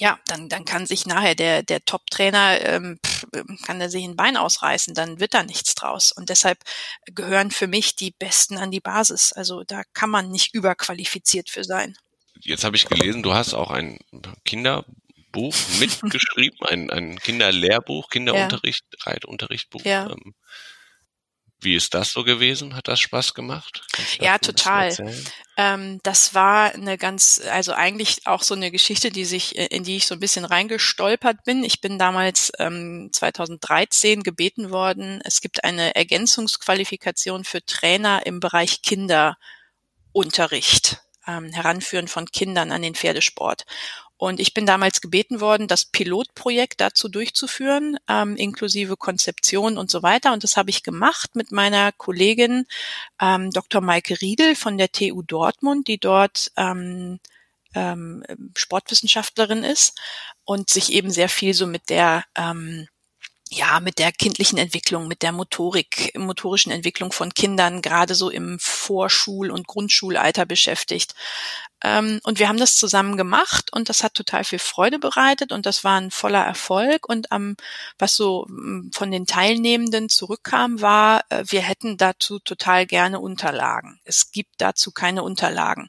ja, 0.00 0.18
dann, 0.26 0.48
dann 0.48 0.64
kann 0.64 0.86
sich 0.86 1.04
nachher 1.04 1.34
der, 1.34 1.62
der 1.62 1.84
Top-Trainer, 1.84 2.60
ähm, 2.62 2.98
kann 3.66 3.80
er 3.82 3.90
sich 3.90 4.02
ein 4.02 4.16
Bein 4.16 4.38
ausreißen, 4.38 4.94
dann 4.94 5.20
wird 5.20 5.34
da 5.34 5.42
nichts 5.42 5.74
draus. 5.74 6.10
Und 6.10 6.30
deshalb 6.30 6.58
gehören 7.04 7.50
für 7.50 7.66
mich 7.66 7.96
die 7.96 8.12
Besten 8.12 8.56
an 8.56 8.70
die 8.70 8.80
Basis. 8.80 9.34
Also 9.34 9.62
da 9.62 9.82
kann 9.92 10.08
man 10.08 10.30
nicht 10.30 10.54
überqualifiziert 10.54 11.50
für 11.50 11.64
sein. 11.64 11.98
Jetzt 12.40 12.64
habe 12.64 12.76
ich 12.76 12.86
gelesen, 12.86 13.22
du 13.22 13.34
hast 13.34 13.52
auch 13.52 13.70
ein 13.70 13.98
Kinderbuch 14.46 15.54
mitgeschrieben, 15.78 16.66
ein, 16.66 16.88
ein 16.90 17.18
Kinderlehrbuch, 17.18 18.08
Kinderunterricht, 18.08 18.86
ja. 19.04 19.12
Reitunterrichtbuch. 19.12 19.84
Ja. 19.84 20.10
Ähm, 20.10 20.34
wie 21.60 21.74
ist 21.74 21.92
das 21.92 22.10
so 22.10 22.24
gewesen? 22.24 22.74
Hat 22.74 22.88
das 22.88 23.00
Spaß 23.00 23.34
gemacht? 23.34 23.82
Ja, 24.18 24.38
total. 24.38 24.96
Ähm, 25.60 26.00
das 26.02 26.34
war 26.34 26.72
eine 26.72 26.96
ganz, 26.96 27.42
also 27.50 27.74
eigentlich 27.74 28.26
auch 28.26 28.42
so 28.42 28.54
eine 28.54 28.70
Geschichte, 28.70 29.10
die 29.10 29.26
sich, 29.26 29.58
äh, 29.58 29.66
in 29.66 29.84
die 29.84 29.98
ich 29.98 30.06
so 30.06 30.14
ein 30.14 30.20
bisschen 30.20 30.46
reingestolpert 30.46 31.44
bin. 31.44 31.64
Ich 31.64 31.82
bin 31.82 31.98
damals 31.98 32.50
ähm, 32.58 33.10
2013 33.12 34.22
gebeten 34.22 34.70
worden. 34.70 35.20
Es 35.22 35.42
gibt 35.42 35.62
eine 35.62 35.94
Ergänzungsqualifikation 35.94 37.44
für 37.44 37.62
Trainer 37.66 38.24
im 38.24 38.40
Bereich 38.40 38.80
Kinderunterricht, 38.80 41.02
ähm, 41.26 41.52
Heranführen 41.52 42.08
von 42.08 42.24
Kindern 42.24 42.72
an 42.72 42.80
den 42.80 42.94
Pferdesport. 42.94 43.66
Und 44.20 44.38
ich 44.38 44.52
bin 44.52 44.66
damals 44.66 45.00
gebeten 45.00 45.40
worden, 45.40 45.66
das 45.66 45.86
Pilotprojekt 45.86 46.82
dazu 46.82 47.08
durchzuführen, 47.08 47.96
ähm, 48.06 48.36
inklusive 48.36 48.98
Konzeption 48.98 49.78
und 49.78 49.90
so 49.90 50.02
weiter. 50.02 50.34
Und 50.34 50.44
das 50.44 50.58
habe 50.58 50.68
ich 50.68 50.82
gemacht 50.82 51.36
mit 51.36 51.52
meiner 51.52 51.90
Kollegin 51.90 52.66
ähm, 53.18 53.50
Dr. 53.50 53.80
Maike 53.80 54.20
Riedel 54.20 54.56
von 54.56 54.76
der 54.76 54.92
TU 54.92 55.22
Dortmund, 55.22 55.88
die 55.88 55.96
dort 55.96 56.52
ähm, 56.58 57.18
ähm, 57.74 58.22
Sportwissenschaftlerin 58.54 59.64
ist 59.64 59.98
und 60.44 60.68
sich 60.68 60.92
eben 60.92 61.10
sehr 61.10 61.30
viel 61.30 61.54
so 61.54 61.66
mit 61.66 61.88
der 61.88 62.24
ähm, 62.36 62.88
ja, 63.52 63.80
mit 63.80 63.98
der 63.98 64.12
kindlichen 64.12 64.58
Entwicklung, 64.58 65.08
mit 65.08 65.22
der 65.22 65.32
Motorik, 65.32 66.16
motorischen 66.16 66.70
Entwicklung 66.70 67.10
von 67.10 67.34
Kindern, 67.34 67.82
gerade 67.82 68.14
so 68.14 68.30
im 68.30 68.60
Vorschul- 68.60 69.50
und 69.50 69.66
Grundschulalter 69.66 70.46
beschäftigt. 70.46 71.14
Ähm, 71.82 72.20
und 72.22 72.38
wir 72.38 72.48
haben 72.48 72.58
das 72.58 72.76
zusammen 72.76 73.16
gemacht 73.16 73.72
und 73.72 73.88
das 73.88 74.04
hat 74.04 74.14
total 74.14 74.44
viel 74.44 74.60
Freude 74.60 75.00
bereitet 75.00 75.50
und 75.50 75.66
das 75.66 75.82
war 75.82 76.00
ein 76.00 76.12
voller 76.12 76.44
Erfolg. 76.44 77.08
Und 77.08 77.32
am, 77.32 77.56
was 77.98 78.14
so 78.14 78.46
von 78.92 79.10
den 79.10 79.26
Teilnehmenden 79.26 80.08
zurückkam, 80.08 80.80
war, 80.80 81.24
äh, 81.30 81.44
wir 81.48 81.62
hätten 81.62 81.96
dazu 81.96 82.38
total 82.38 82.86
gerne 82.86 83.18
Unterlagen. 83.18 83.98
Es 84.04 84.30
gibt 84.30 84.54
dazu 84.58 84.92
keine 84.92 85.24
Unterlagen. 85.24 85.88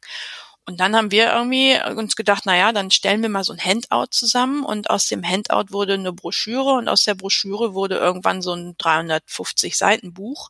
Und 0.72 0.80
dann 0.80 0.96
haben 0.96 1.12
wir 1.12 1.34
irgendwie 1.34 1.78
uns 1.98 2.16
gedacht, 2.16 2.44
na 2.46 2.56
ja, 2.56 2.72
dann 2.72 2.92
stellen 2.92 3.22
wir 3.22 3.28
mal 3.28 3.44
so 3.44 3.52
ein 3.52 3.60
Handout 3.60 4.12
zusammen 4.12 4.64
und 4.64 4.90
aus 4.90 5.06
dem 5.08 5.22
Handout 5.22 5.74
wurde 5.74 5.96
eine 5.96 6.14
Broschüre 6.14 6.72
und 6.76 6.88
aus 6.88 7.04
der 7.04 7.14
Broschüre 7.14 7.74
wurde 7.74 7.98
irgendwann 7.98 8.42
so 8.42 8.54
ein 8.54 8.76
350 8.78 9.78
Seiten 9.78 10.14
Buch. 10.14 10.50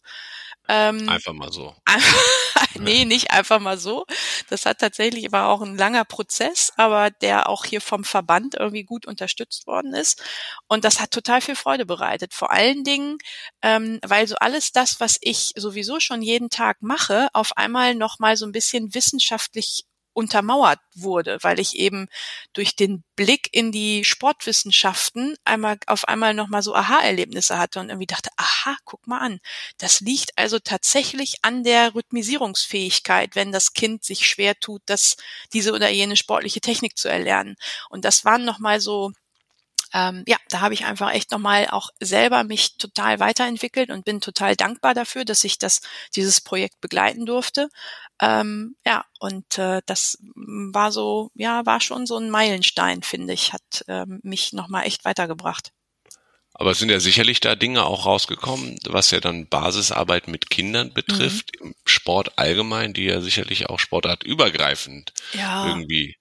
Ähm, 0.68 1.10
einfach 1.10 1.34
mal 1.34 1.52
so. 1.52 1.74
nee, 2.80 3.04
nicht 3.04 3.32
einfach 3.32 3.60
mal 3.60 3.80
so. 3.80 4.06
Das 4.48 4.68
hat 4.68 4.78
tatsächlich 4.78 5.32
war 5.32 5.50
auch 5.50 5.62
ein 5.62 5.76
langer 5.76 6.06
Prozess, 6.06 6.72
aber 6.78 7.10
der 7.10 7.50
auch 7.50 7.66
hier 7.66 7.82
vom 7.82 8.04
Verband 8.04 8.54
irgendwie 8.54 8.84
gut 8.84 9.08
unterstützt 9.08 9.66
worden 9.66 9.96
ist. 9.96 10.22
Und 10.68 10.86
das 10.86 11.00
hat 11.00 11.10
total 11.10 11.42
viel 11.42 11.56
Freude 11.56 11.88
bereitet. 11.88 12.36
Vor 12.36 12.52
allen 12.52 12.84
Dingen, 12.84 13.18
ähm, 13.64 14.00
weil 14.06 14.28
so 14.28 14.36
alles 14.36 14.72
das, 14.72 15.00
was 15.00 15.18
ich 15.22 15.54
sowieso 15.56 16.00
schon 16.00 16.22
jeden 16.22 16.52
Tag 16.52 16.84
mache, 16.84 17.30
auf 17.34 17.58
einmal 17.58 17.96
noch 17.96 18.20
mal 18.20 18.38
so 18.38 18.46
ein 18.46 18.52
bisschen 18.52 18.94
wissenschaftlich 18.94 19.86
untermauert 20.14 20.80
wurde, 20.94 21.38
weil 21.42 21.60
ich 21.60 21.76
eben 21.78 22.08
durch 22.54 22.76
den 22.76 23.04
Blick 23.16 23.50
in 23.52 23.72
die 23.72 24.04
Sportwissenschaften 24.04 25.36
einmal 25.46 25.78
auf 25.88 26.08
einmal 26.08 26.34
nochmal 26.34 26.62
so 26.64 26.76
Aha-Erlebnisse 26.76 27.58
hatte 27.58 27.80
und 27.80 27.90
irgendwie 27.90 28.08
dachte, 28.08 28.30
aha, 28.38 28.76
guck 28.86 29.08
mal 29.08 29.20
an. 29.20 29.40
Das 29.78 30.00
liegt 30.02 30.38
also 30.38 30.60
tatsächlich 30.60 31.36
an 31.44 31.64
der 31.64 31.94
Rhythmisierungsfähigkeit, 31.96 33.36
wenn 33.36 33.52
das 33.52 33.74
Kind 33.74 34.04
sich 34.04 34.28
schwer 34.28 34.56
tut, 34.60 34.82
das, 34.86 35.18
diese 35.54 35.74
oder 35.74 35.90
jene 35.90 36.16
sportliche 36.18 36.62
Technik 36.62 36.98
zu 36.98 37.08
erlernen. 37.10 37.56
Und 37.90 38.06
das 38.06 38.26
waren 38.26 38.46
nochmal 38.46 38.80
so 38.82 39.12
ähm, 39.94 40.24
ja, 40.28 40.38
da 40.50 40.62
habe 40.62 40.74
ich 40.74 40.86
einfach 40.86 41.12
echt 41.12 41.32
nochmal 41.32 41.68
auch 41.70 41.90
selber 42.00 42.44
mich 42.44 42.78
total 42.78 43.20
weiterentwickelt 43.20 43.90
und 43.90 44.06
bin 44.06 44.22
total 44.22 44.56
dankbar 44.56 44.94
dafür, 44.94 45.26
dass 45.26 45.44
ich 45.44 45.58
das, 45.58 45.82
dieses 46.16 46.42
Projekt 46.42 46.80
begleiten 46.82 47.26
durfte. 47.26 47.70
Ähm, 48.22 48.76
ja, 48.86 49.06
und 49.20 49.58
äh, 49.58 49.82
das 49.86 50.18
war 50.22 50.92
so, 50.92 51.32
ja, 51.36 51.66
war 51.66 51.82
schon 51.82 52.06
so 52.06 52.18
ein 52.18 52.30
Meilenstein, 52.30 53.04
finde 53.04 53.34
ich, 53.34 53.54
hat 53.54 53.84
ähm, 53.88 54.20
mich 54.24 54.54
nochmal 54.54 54.86
echt 54.86 55.04
weitergebracht. 55.04 55.72
Aber 56.54 56.72
es 56.72 56.80
sind 56.80 56.90
ja 56.90 57.00
sicherlich 57.00 57.40
da 57.40 57.56
Dinge 57.56 57.86
auch 57.86 58.06
rausgekommen, 58.06 58.78
was 58.86 59.12
ja 59.12 59.20
dann 59.20 59.48
Basisarbeit 59.48 60.28
mit 60.28 60.50
Kindern 60.50 60.94
betrifft, 60.94 61.52
mhm. 61.60 61.68
im 61.68 61.76
Sport 61.86 62.38
allgemein, 62.38 62.94
die 62.94 63.06
ja 63.06 63.22
sicherlich 63.22 63.68
auch 63.70 63.80
sportartübergreifend 63.80 65.14
ja. 65.34 65.68
irgendwie 65.68 66.18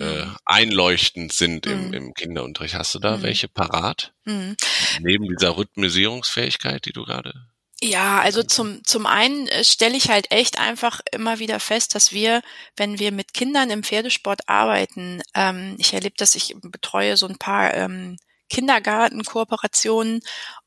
äh, 0.00 0.24
mhm. 0.24 0.36
einleuchtend 0.44 1.32
sind 1.32 1.66
im, 1.66 1.88
mhm. 1.88 1.94
im 1.94 2.14
Kinderunterricht. 2.14 2.74
Hast 2.74 2.94
du 2.94 2.98
da 2.98 3.18
mhm. 3.18 3.22
welche 3.22 3.48
parat? 3.48 4.12
Mhm. 4.24 4.56
Neben 5.00 5.28
dieser 5.28 5.56
Rhythmisierungsfähigkeit, 5.56 6.84
die 6.86 6.92
du 6.92 7.04
gerade 7.04 7.34
ja, 7.82 8.20
also 8.20 8.42
zum, 8.42 8.84
zum 8.84 9.06
einen 9.06 9.48
äh, 9.48 9.64
stelle 9.64 9.96
ich 9.96 10.10
halt 10.10 10.30
echt 10.30 10.58
einfach 10.58 11.00
immer 11.12 11.38
wieder 11.38 11.60
fest, 11.60 11.94
dass 11.94 12.12
wir, 12.12 12.42
wenn 12.76 12.98
wir 12.98 13.10
mit 13.10 13.32
Kindern 13.32 13.70
im 13.70 13.82
Pferdesport 13.82 14.46
arbeiten, 14.50 15.22
ähm, 15.34 15.76
ich 15.78 15.94
erlebe 15.94 16.14
das, 16.18 16.34
ich 16.34 16.54
betreue 16.60 17.16
so 17.16 17.26
ein 17.26 17.38
paar 17.38 17.72
ähm, 17.72 18.18
Kindergartenkooperationen 18.50 20.20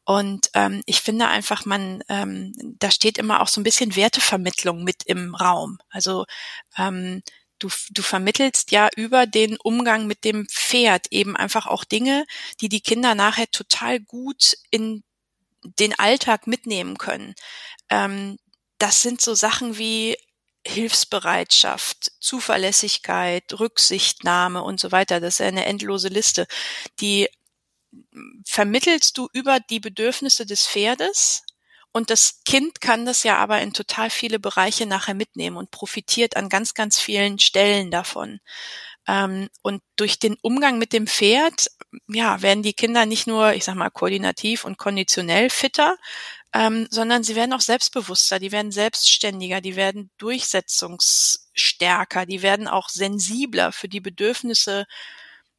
und 0.06 0.50
ähm, 0.56 0.82
ich 0.88 1.02
finde 1.02 1.28
einfach, 1.28 1.66
man, 1.66 2.04
ähm, 2.10 2.54
da 2.80 2.90
steht 2.90 3.20
immer 3.20 3.42
auch 3.42 3.48
so 3.48 3.62
ein 3.62 3.64
bisschen 3.64 3.96
Wertevermittlung 3.96 4.84
mit 4.84 5.04
im 5.06 5.36
Raum. 5.36 5.78
Also 5.90 6.26
ähm, 6.78 7.22
du, 7.64 7.70
du 7.92 8.02
vermittelst 8.02 8.72
ja 8.72 8.90
über 8.96 9.26
den 9.26 9.58
Umgang 9.58 10.06
mit 10.06 10.26
dem 10.26 10.48
Pferd 10.48 11.08
eben 11.12 11.36
einfach 11.38 11.66
auch 11.66 11.86
Dinge, 11.86 12.26
die 12.62 12.70
die 12.70 12.82
Kinder 12.82 13.16
nachher 13.16 13.50
total 13.50 14.00
gut 14.00 14.58
in 14.70 15.04
den 15.64 15.98
Alltag 15.98 16.46
mitnehmen 16.46 16.98
können. 16.98 17.36
Ähm, 17.90 18.38
das 18.80 19.02
sind 19.02 19.22
so 19.22 19.34
Sachen 19.34 19.78
wie 19.78 20.18
Hilfsbereitschaft, 20.68 22.12
Zuverlässigkeit, 22.20 23.60
Rücksichtnahme 23.60 24.62
und 24.62 24.80
so 24.80 24.92
weiter. 24.92 25.20
Das 25.22 25.36
ist 25.36 25.40
ja 25.40 25.48
eine 25.48 25.66
endlose 25.66 26.10
Liste. 26.10 26.48
Die 27.00 27.30
vermittelst 28.46 29.18
du 29.18 29.30
über 29.34 29.60
die 29.60 29.80
Bedürfnisse 29.80 30.46
des 30.46 30.68
Pferdes 30.68 31.44
und 31.94 32.10
das 32.10 32.42
Kind 32.44 32.82
kann 32.82 33.06
das 33.06 33.24
ja 33.24 33.38
aber 33.38 33.62
in 33.62 33.72
total 33.72 34.10
viele 34.10 34.40
Bereiche 34.40 34.86
nachher 34.88 35.14
mitnehmen 35.14 35.56
und 35.58 35.70
profitiert 35.72 36.36
an 36.36 36.50
ganz, 36.50 36.74
ganz 36.74 37.00
vielen 37.00 37.40
Stellen 37.40 37.92
davon. 37.92 38.40
Ähm, 39.08 39.50
und 39.62 39.82
durch 39.96 40.20
den 40.20 40.36
Umgang 40.42 40.80
mit 40.80 40.92
dem 40.94 41.08
Pferd, 41.08 41.68
ja, 42.08 42.42
werden 42.42 42.64
die 42.64 42.74
Kinder 42.74 43.06
nicht 43.06 43.28
nur, 43.28 43.54
ich 43.54 43.64
sag 43.66 43.76
mal, 43.76 43.92
koordinativ 43.92 44.66
und 44.66 44.80
konditionell 44.80 45.50
fitter, 45.52 45.98
ähm, 46.54 46.88
sondern 46.90 47.24
sie 47.24 47.36
werden 47.36 47.54
auch 47.54 47.62
selbstbewusster, 47.62 48.40
die 48.40 48.52
werden 48.52 48.72
selbstständiger, 48.72 49.62
die 49.62 49.76
werden 49.76 50.10
durchsetzungsstärker, 50.18 52.26
die 52.26 52.42
werden 52.42 52.68
auch 52.68 52.90
sensibler 52.90 53.72
für 53.72 53.90
die 53.90 54.02
Bedürfnisse, 54.02 54.86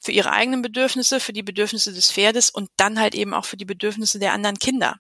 für 0.01 0.13
ihre 0.13 0.33
eigenen 0.33 0.63
Bedürfnisse, 0.63 1.21
für 1.21 1.33
die 1.33 1.43
Bedürfnisse 1.43 1.93
des 1.93 2.13
Pferdes 2.13 2.51
und 2.51 2.71
dann 2.77 3.01
halt 3.01 3.15
eben 3.15 3.35
auch 3.35 3.45
für 3.45 3.57
die 3.57 3.65
Bedürfnisse 3.65 4.19
der 4.19 4.33
anderen 4.33 4.59
Kinder. 4.59 4.99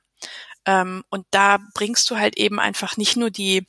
Ähm, 0.67 1.05
und 1.11 1.27
da 1.31 1.59
bringst 1.75 2.11
du 2.11 2.17
halt 2.17 2.37
eben 2.37 2.61
einfach 2.61 2.97
nicht 2.97 3.17
nur 3.17 3.31
die 3.31 3.67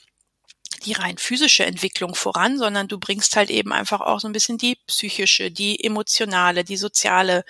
die 0.84 0.92
rein 0.92 1.18
physische 1.18 1.64
Entwicklung 1.64 2.14
voran, 2.14 2.58
sondern 2.58 2.88
du 2.88 2.98
bringst 2.98 3.36
halt 3.36 3.50
eben 3.50 3.72
einfach 3.72 4.00
auch 4.00 4.20
so 4.20 4.28
ein 4.28 4.32
bisschen 4.32 4.58
die 4.58 4.76
psychische, 4.86 5.50
die 5.50 5.82
emotionale, 5.82 6.64
die 6.64 6.76
soziale, 6.76 7.44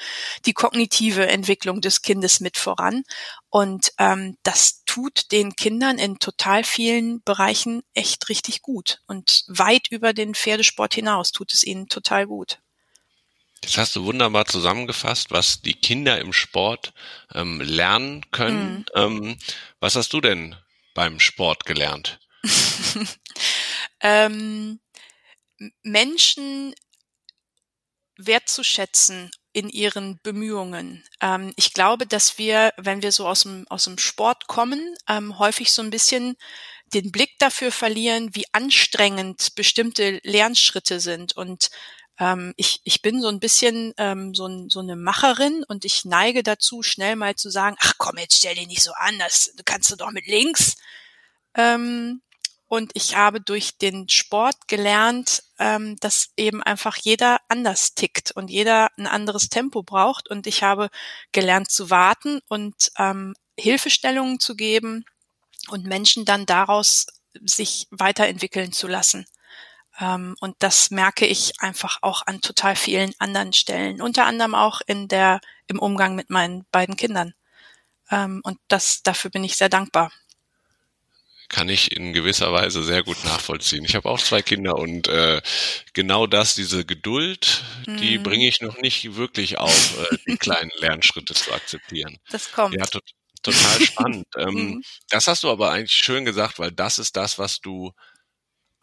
die 0.44 0.52
kognitive 0.52 1.26
Entwicklung 1.26 1.80
des 1.80 2.02
Kindes 2.02 2.40
mit 2.40 2.56
voran. 2.56 3.02
Und 3.50 3.92
ähm, 3.98 4.36
das 4.42 4.84
tut 4.86 5.32
den 5.32 5.56
Kindern 5.56 5.98
in 5.98 6.18
total 6.18 6.64
vielen 6.64 7.22
Bereichen 7.22 7.82
echt 7.94 8.28
richtig 8.28 8.62
gut. 8.62 9.00
Und 9.06 9.44
weit 9.48 9.88
über 9.90 10.12
den 10.12 10.34
Pferdesport 10.34 10.94
hinaus 10.94 11.32
tut 11.32 11.52
es 11.52 11.64
ihnen 11.64 11.88
total 11.88 12.26
gut. 12.26 12.58
Das 13.60 13.78
hast 13.78 13.96
du 13.96 14.04
wunderbar 14.04 14.46
zusammengefasst, 14.46 15.30
was 15.30 15.60
die 15.62 15.74
Kinder 15.74 16.20
im 16.20 16.32
Sport 16.32 16.92
ähm, 17.34 17.60
lernen 17.60 18.30
können. 18.30 18.78
Mhm. 18.78 18.84
Ähm, 18.94 19.38
was 19.80 19.96
hast 19.96 20.12
du 20.12 20.20
denn 20.20 20.54
beim 20.94 21.20
Sport 21.20 21.64
gelernt? 21.64 22.20
ähm, 24.00 24.78
Menschen 25.82 26.74
wertzuschätzen 28.16 29.30
in 29.52 29.68
ihren 29.68 30.20
Bemühungen. 30.22 31.02
Ähm, 31.20 31.52
ich 31.56 31.72
glaube, 31.72 32.06
dass 32.06 32.38
wir, 32.38 32.72
wenn 32.76 33.02
wir 33.02 33.12
so 33.12 33.26
aus 33.26 33.42
dem, 33.42 33.66
aus 33.68 33.84
dem 33.84 33.98
Sport 33.98 34.48
kommen, 34.48 34.94
ähm, 35.08 35.38
häufig 35.38 35.72
so 35.72 35.82
ein 35.82 35.90
bisschen 35.90 36.36
den 36.92 37.10
Blick 37.10 37.38
dafür 37.38 37.72
verlieren, 37.72 38.34
wie 38.34 38.44
anstrengend 38.52 39.54
bestimmte 39.54 40.20
Lernschritte 40.22 41.00
sind 41.00 41.36
und 41.36 41.70
ähm, 42.18 42.54
ich, 42.56 42.80
ich 42.84 43.02
bin 43.02 43.20
so 43.20 43.28
ein 43.28 43.40
bisschen 43.40 43.92
ähm, 43.98 44.34
so, 44.34 44.46
ein, 44.46 44.68
so 44.70 44.80
eine 44.80 44.96
Macherin 44.96 45.64
und 45.68 45.84
ich 45.84 46.04
neige 46.04 46.42
dazu, 46.42 46.82
schnell 46.82 47.16
mal 47.16 47.34
zu 47.34 47.50
sagen, 47.50 47.76
ach 47.80 47.94
komm, 47.98 48.18
jetzt 48.18 48.38
stell 48.38 48.54
dich 48.54 48.66
nicht 48.66 48.82
so 48.82 48.92
an, 48.92 49.18
das 49.18 49.52
kannst 49.64 49.90
du 49.90 49.96
doch 49.96 50.10
mit 50.10 50.26
links. 50.26 50.76
Ähm, 51.54 52.22
und 52.68 52.90
ich 52.94 53.16
habe 53.16 53.40
durch 53.40 53.78
den 53.78 54.08
Sport 54.08 54.66
gelernt, 54.66 55.44
ähm, 55.58 55.96
dass 56.00 56.30
eben 56.36 56.62
einfach 56.62 56.96
jeder 56.96 57.38
anders 57.48 57.94
tickt 57.94 58.32
und 58.32 58.50
jeder 58.50 58.90
ein 58.98 59.06
anderes 59.06 59.48
Tempo 59.48 59.84
braucht. 59.84 60.28
Und 60.28 60.48
ich 60.48 60.64
habe 60.64 60.90
gelernt 61.30 61.70
zu 61.70 61.90
warten 61.90 62.40
und 62.48 62.90
ähm, 62.98 63.34
Hilfestellungen 63.56 64.40
zu 64.40 64.56
geben 64.56 65.04
und 65.68 65.86
Menschen 65.86 66.24
dann 66.24 66.44
daraus 66.44 67.06
sich 67.44 67.86
weiterentwickeln 67.90 68.72
zu 68.72 68.88
lassen. 68.88 69.26
Ähm, 70.00 70.36
und 70.40 70.56
das 70.58 70.90
merke 70.90 71.26
ich 71.26 71.52
einfach 71.60 71.98
auch 72.02 72.22
an 72.26 72.40
total 72.40 72.76
vielen 72.76 73.14
anderen 73.18 73.52
Stellen, 73.52 74.02
unter 74.02 74.26
anderem 74.26 74.54
auch 74.54 74.80
in 74.86 75.08
der, 75.08 75.40
im 75.66 75.78
Umgang 75.78 76.14
mit 76.14 76.30
meinen 76.30 76.66
beiden 76.70 76.96
Kindern. 76.96 77.34
Ähm, 78.10 78.40
und 78.44 78.58
das, 78.68 79.02
dafür 79.02 79.30
bin 79.30 79.44
ich 79.44 79.56
sehr 79.56 79.68
dankbar. 79.68 80.12
Kann 81.48 81.68
ich 81.68 81.92
in 81.92 82.12
gewisser 82.12 82.52
Weise 82.52 82.82
sehr 82.82 83.04
gut 83.04 83.24
nachvollziehen. 83.24 83.84
Ich 83.84 83.94
habe 83.94 84.08
auch 84.08 84.20
zwei 84.20 84.42
Kinder 84.42 84.74
und 84.76 85.06
äh, 85.06 85.40
genau 85.92 86.26
das, 86.26 86.56
diese 86.56 86.84
Geduld, 86.84 87.62
mhm. 87.86 87.96
die 87.98 88.18
bringe 88.18 88.48
ich 88.48 88.60
noch 88.60 88.78
nicht 88.78 89.14
wirklich 89.14 89.58
auf, 89.58 90.10
äh, 90.10 90.16
die 90.26 90.36
kleinen 90.36 90.72
Lernschritte 90.78 91.34
zu 91.34 91.52
akzeptieren. 91.52 92.18
Das 92.30 92.50
kommt. 92.50 92.74
Ja, 92.74 92.84
to 92.86 92.98
total 93.42 93.80
spannend. 93.80 94.26
ähm, 94.36 94.54
mhm. 94.54 94.82
Das 95.08 95.28
hast 95.28 95.44
du 95.44 95.50
aber 95.50 95.70
eigentlich 95.70 95.92
schön 95.92 96.24
gesagt, 96.24 96.58
weil 96.58 96.72
das 96.72 96.98
ist 96.98 97.16
das, 97.16 97.38
was 97.38 97.60
du 97.60 97.92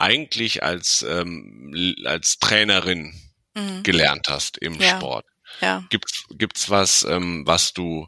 eigentlich 0.03 0.63
als, 0.63 1.01
ähm, 1.07 1.73
als 2.05 2.38
Trainerin 2.38 3.13
mhm. 3.53 3.84
gelernt 3.84 4.28
hast 4.28 4.57
im 4.57 4.80
ja. 4.80 4.97
Sport. 4.97 5.25
Ja. 5.61 5.86
Gibt's, 5.89 6.25
gibt's 6.32 6.69
was, 6.69 7.03
ähm, 7.03 7.43
was 7.45 7.73
du 7.73 8.07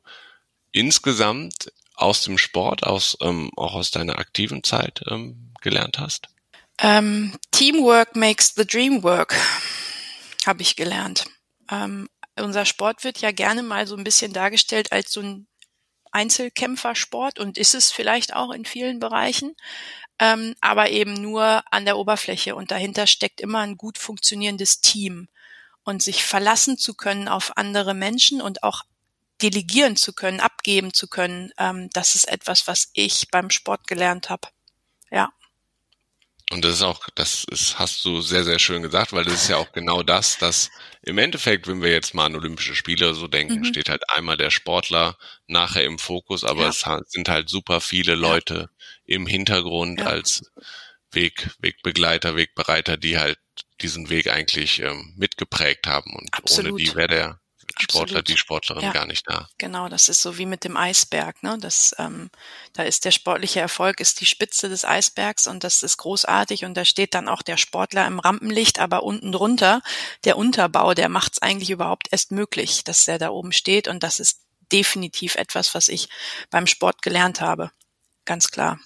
insgesamt 0.71 1.71
aus 1.95 2.23
dem 2.23 2.37
Sport, 2.37 2.83
aus, 2.83 3.17
ähm, 3.21 3.49
auch 3.55 3.75
aus 3.75 3.91
deiner 3.91 4.19
aktiven 4.19 4.61
Zeit 4.63 5.03
ähm, 5.09 5.53
gelernt 5.61 5.97
hast? 5.97 6.27
Ähm, 6.79 7.37
Teamwork 7.51 8.17
makes 8.17 8.53
the 8.55 8.67
dream 8.67 9.01
work, 9.01 9.33
habe 10.45 10.63
ich 10.63 10.75
gelernt. 10.75 11.25
Ähm, 11.71 12.09
unser 12.37 12.65
Sport 12.65 13.05
wird 13.05 13.19
ja 13.19 13.31
gerne 13.31 13.63
mal 13.63 13.87
so 13.87 13.95
ein 13.95 14.03
bisschen 14.03 14.33
dargestellt 14.33 14.91
als 14.91 15.13
so 15.13 15.21
ein 15.21 15.47
Einzelkämpfersport 16.11 17.39
und 17.39 17.57
ist 17.57 17.73
es 17.73 17.91
vielleicht 17.91 18.35
auch 18.35 18.51
in 18.51 18.65
vielen 18.65 18.99
Bereichen, 18.99 19.55
ähm, 20.19 20.55
aber 20.61 20.89
eben 20.89 21.13
nur 21.13 21.63
an 21.71 21.85
der 21.85 21.97
Oberfläche 21.97 22.55
und 22.55 22.71
dahinter 22.71 23.07
steckt 23.07 23.41
immer 23.41 23.59
ein 23.59 23.77
gut 23.77 23.97
funktionierendes 23.97 24.81
Team 24.81 25.27
und 25.83 26.01
sich 26.01 26.23
verlassen 26.23 26.77
zu 26.77 26.93
können 26.93 27.27
auf 27.27 27.57
andere 27.57 27.93
Menschen 27.93 28.41
und 28.41 28.63
auch 28.63 28.83
delegieren 29.41 29.95
zu 29.95 30.13
können, 30.13 30.39
abgeben 30.39 30.93
zu 30.93 31.07
können, 31.07 31.51
ähm, 31.57 31.89
das 31.91 32.15
ist 32.15 32.27
etwas, 32.27 32.67
was 32.67 32.89
ich 32.93 33.27
beim 33.31 33.49
Sport 33.49 33.87
gelernt 33.87 34.29
habe. 34.29 34.47
Ja. 35.11 35.31
Und 36.51 36.63
das 36.63 36.75
ist 36.75 36.81
auch, 36.83 37.07
das 37.15 37.43
ist, 37.51 37.79
hast 37.79 38.05
du 38.05 38.21
sehr, 38.21 38.43
sehr 38.43 38.59
schön 38.59 38.81
gesagt, 38.81 39.13
weil 39.13 39.25
das 39.25 39.33
ist 39.33 39.47
ja 39.49 39.57
auch 39.57 39.71
genau 39.71 40.03
das, 40.03 40.37
dass 40.37 40.69
im 41.05 41.19
Endeffekt, 41.19 41.67
wenn 41.67 41.81
wir 41.81 41.91
jetzt 41.91 42.13
mal 42.13 42.25
an 42.25 42.35
Olympische 42.35 42.75
Spiele 42.75 43.13
so 43.13 43.27
denken, 43.27 43.59
mhm. 43.59 43.63
steht 43.65 43.89
halt 43.89 44.03
einmal 44.09 44.37
der 44.37 44.49
Sportler 44.49 45.17
nachher 45.47 45.83
im 45.83 45.99
Fokus, 45.99 46.43
aber 46.43 46.63
ja. 46.63 46.69
es 46.69 46.85
sind 47.11 47.29
halt 47.29 47.49
super 47.49 47.79
viele 47.79 48.15
Leute 48.15 48.69
ja. 49.05 49.15
im 49.15 49.27
Hintergrund 49.27 49.99
ja. 49.99 50.07
als 50.07 50.51
Weg, 51.11 51.51
Wegbegleiter, 51.59 52.35
Wegbereiter, 52.35 52.97
die 52.97 53.19
halt 53.19 53.39
diesen 53.81 54.09
Weg 54.09 54.31
eigentlich 54.31 54.81
ähm, 54.81 55.13
mitgeprägt 55.15 55.87
haben 55.87 56.13
und 56.15 56.33
Absolut. 56.33 56.73
ohne 56.73 56.83
die 56.83 56.95
wäre 56.95 57.07
der 57.07 57.41
Sportler, 57.81 58.19
Absolut. 58.19 58.27
die 58.27 58.37
Sportlerin 58.37 58.83
ja, 58.83 58.91
gar 58.91 59.05
nicht 59.05 59.29
da. 59.29 59.49
Genau, 59.57 59.89
das 59.89 60.09
ist 60.09 60.21
so 60.21 60.37
wie 60.37 60.45
mit 60.45 60.63
dem 60.63 60.77
Eisberg. 60.77 61.43
Ne? 61.43 61.57
Das, 61.59 61.95
ähm, 61.97 62.29
da 62.73 62.83
ist 62.83 63.05
der 63.05 63.11
sportliche 63.11 63.59
Erfolg 63.59 63.99
ist 63.99 64.21
die 64.21 64.25
Spitze 64.25 64.69
des 64.69 64.85
Eisbergs 64.85 65.47
und 65.47 65.63
das 65.63 65.83
ist 65.83 65.97
großartig 65.97 66.65
und 66.65 66.75
da 66.75 66.85
steht 66.85 67.13
dann 67.13 67.27
auch 67.27 67.41
der 67.41 67.57
Sportler 67.57 68.07
im 68.07 68.19
Rampenlicht, 68.19 68.79
aber 68.79 69.03
unten 69.03 69.31
drunter 69.31 69.81
der 70.23 70.37
Unterbau, 70.37 70.93
der 70.93 71.09
macht 71.09 71.33
es 71.33 71.41
eigentlich 71.41 71.69
überhaupt 71.69 72.07
erst 72.11 72.31
möglich, 72.31 72.83
dass 72.83 73.07
er 73.07 73.19
da 73.19 73.29
oben 73.29 73.51
steht 73.51 73.87
und 73.87 74.03
das 74.03 74.19
ist 74.19 74.41
definitiv 74.71 75.35
etwas, 75.35 75.75
was 75.75 75.87
ich 75.87 76.09
beim 76.49 76.67
Sport 76.67 77.01
gelernt 77.01 77.41
habe. 77.41 77.71
Ganz 78.25 78.49
klar. 78.49 78.79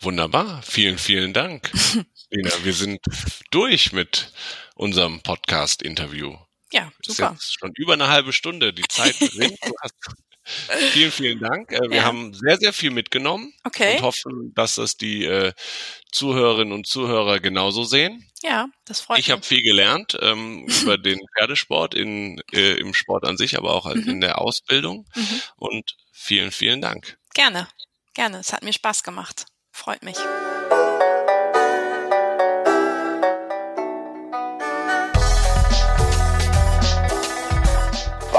Wunderbar, 0.00 0.62
vielen, 0.62 0.98
vielen 0.98 1.32
Dank. 1.32 1.70
Lena, 2.30 2.50
wir 2.62 2.74
sind 2.74 3.00
durch 3.50 3.92
mit 3.92 4.32
unserem 4.74 5.20
Podcast-Interview. 5.20 6.36
Ja, 6.74 6.90
super. 7.06 7.36
Ist 7.38 7.46
jetzt 7.46 7.60
schon 7.60 7.72
über 7.76 7.92
eine 7.92 8.08
halbe 8.08 8.32
Stunde. 8.32 8.72
Die 8.72 8.82
Zeit 8.88 9.14
rinnt. 9.38 9.58
vielen, 10.92 11.12
vielen 11.12 11.38
Dank. 11.38 11.70
Äh, 11.70 11.88
wir 11.88 11.98
ja. 11.98 12.02
haben 12.02 12.34
sehr, 12.34 12.56
sehr 12.56 12.72
viel 12.72 12.90
mitgenommen 12.90 13.54
okay. 13.62 13.96
und 13.96 14.02
hoffen, 14.02 14.52
dass 14.54 14.74
das 14.74 14.96
die 14.96 15.24
äh, 15.24 15.52
Zuhörerinnen 16.10 16.72
und 16.72 16.88
Zuhörer 16.88 17.38
genauso 17.38 17.84
sehen. 17.84 18.28
Ja, 18.42 18.66
das 18.86 19.00
freut 19.00 19.18
ich 19.18 19.26
mich. 19.26 19.28
Ich 19.28 19.32
habe 19.32 19.42
viel 19.42 19.62
gelernt 19.62 20.18
ähm, 20.20 20.66
über 20.66 20.98
den 20.98 21.20
Pferdesport 21.38 21.94
in, 21.94 22.42
äh, 22.52 22.74
im 22.74 22.92
Sport 22.92 23.24
an 23.24 23.36
sich, 23.36 23.56
aber 23.56 23.72
auch 23.72 23.86
mhm. 23.94 24.08
in 24.08 24.20
der 24.20 24.40
Ausbildung. 24.40 25.06
Mhm. 25.14 25.42
Und 25.54 25.96
vielen, 26.10 26.50
vielen 26.50 26.80
Dank. 26.80 27.18
Gerne, 27.34 27.68
gerne. 28.14 28.38
Es 28.38 28.52
hat 28.52 28.64
mir 28.64 28.72
Spaß 28.72 29.04
gemacht. 29.04 29.46
Freut 29.70 30.02
mich. 30.02 30.16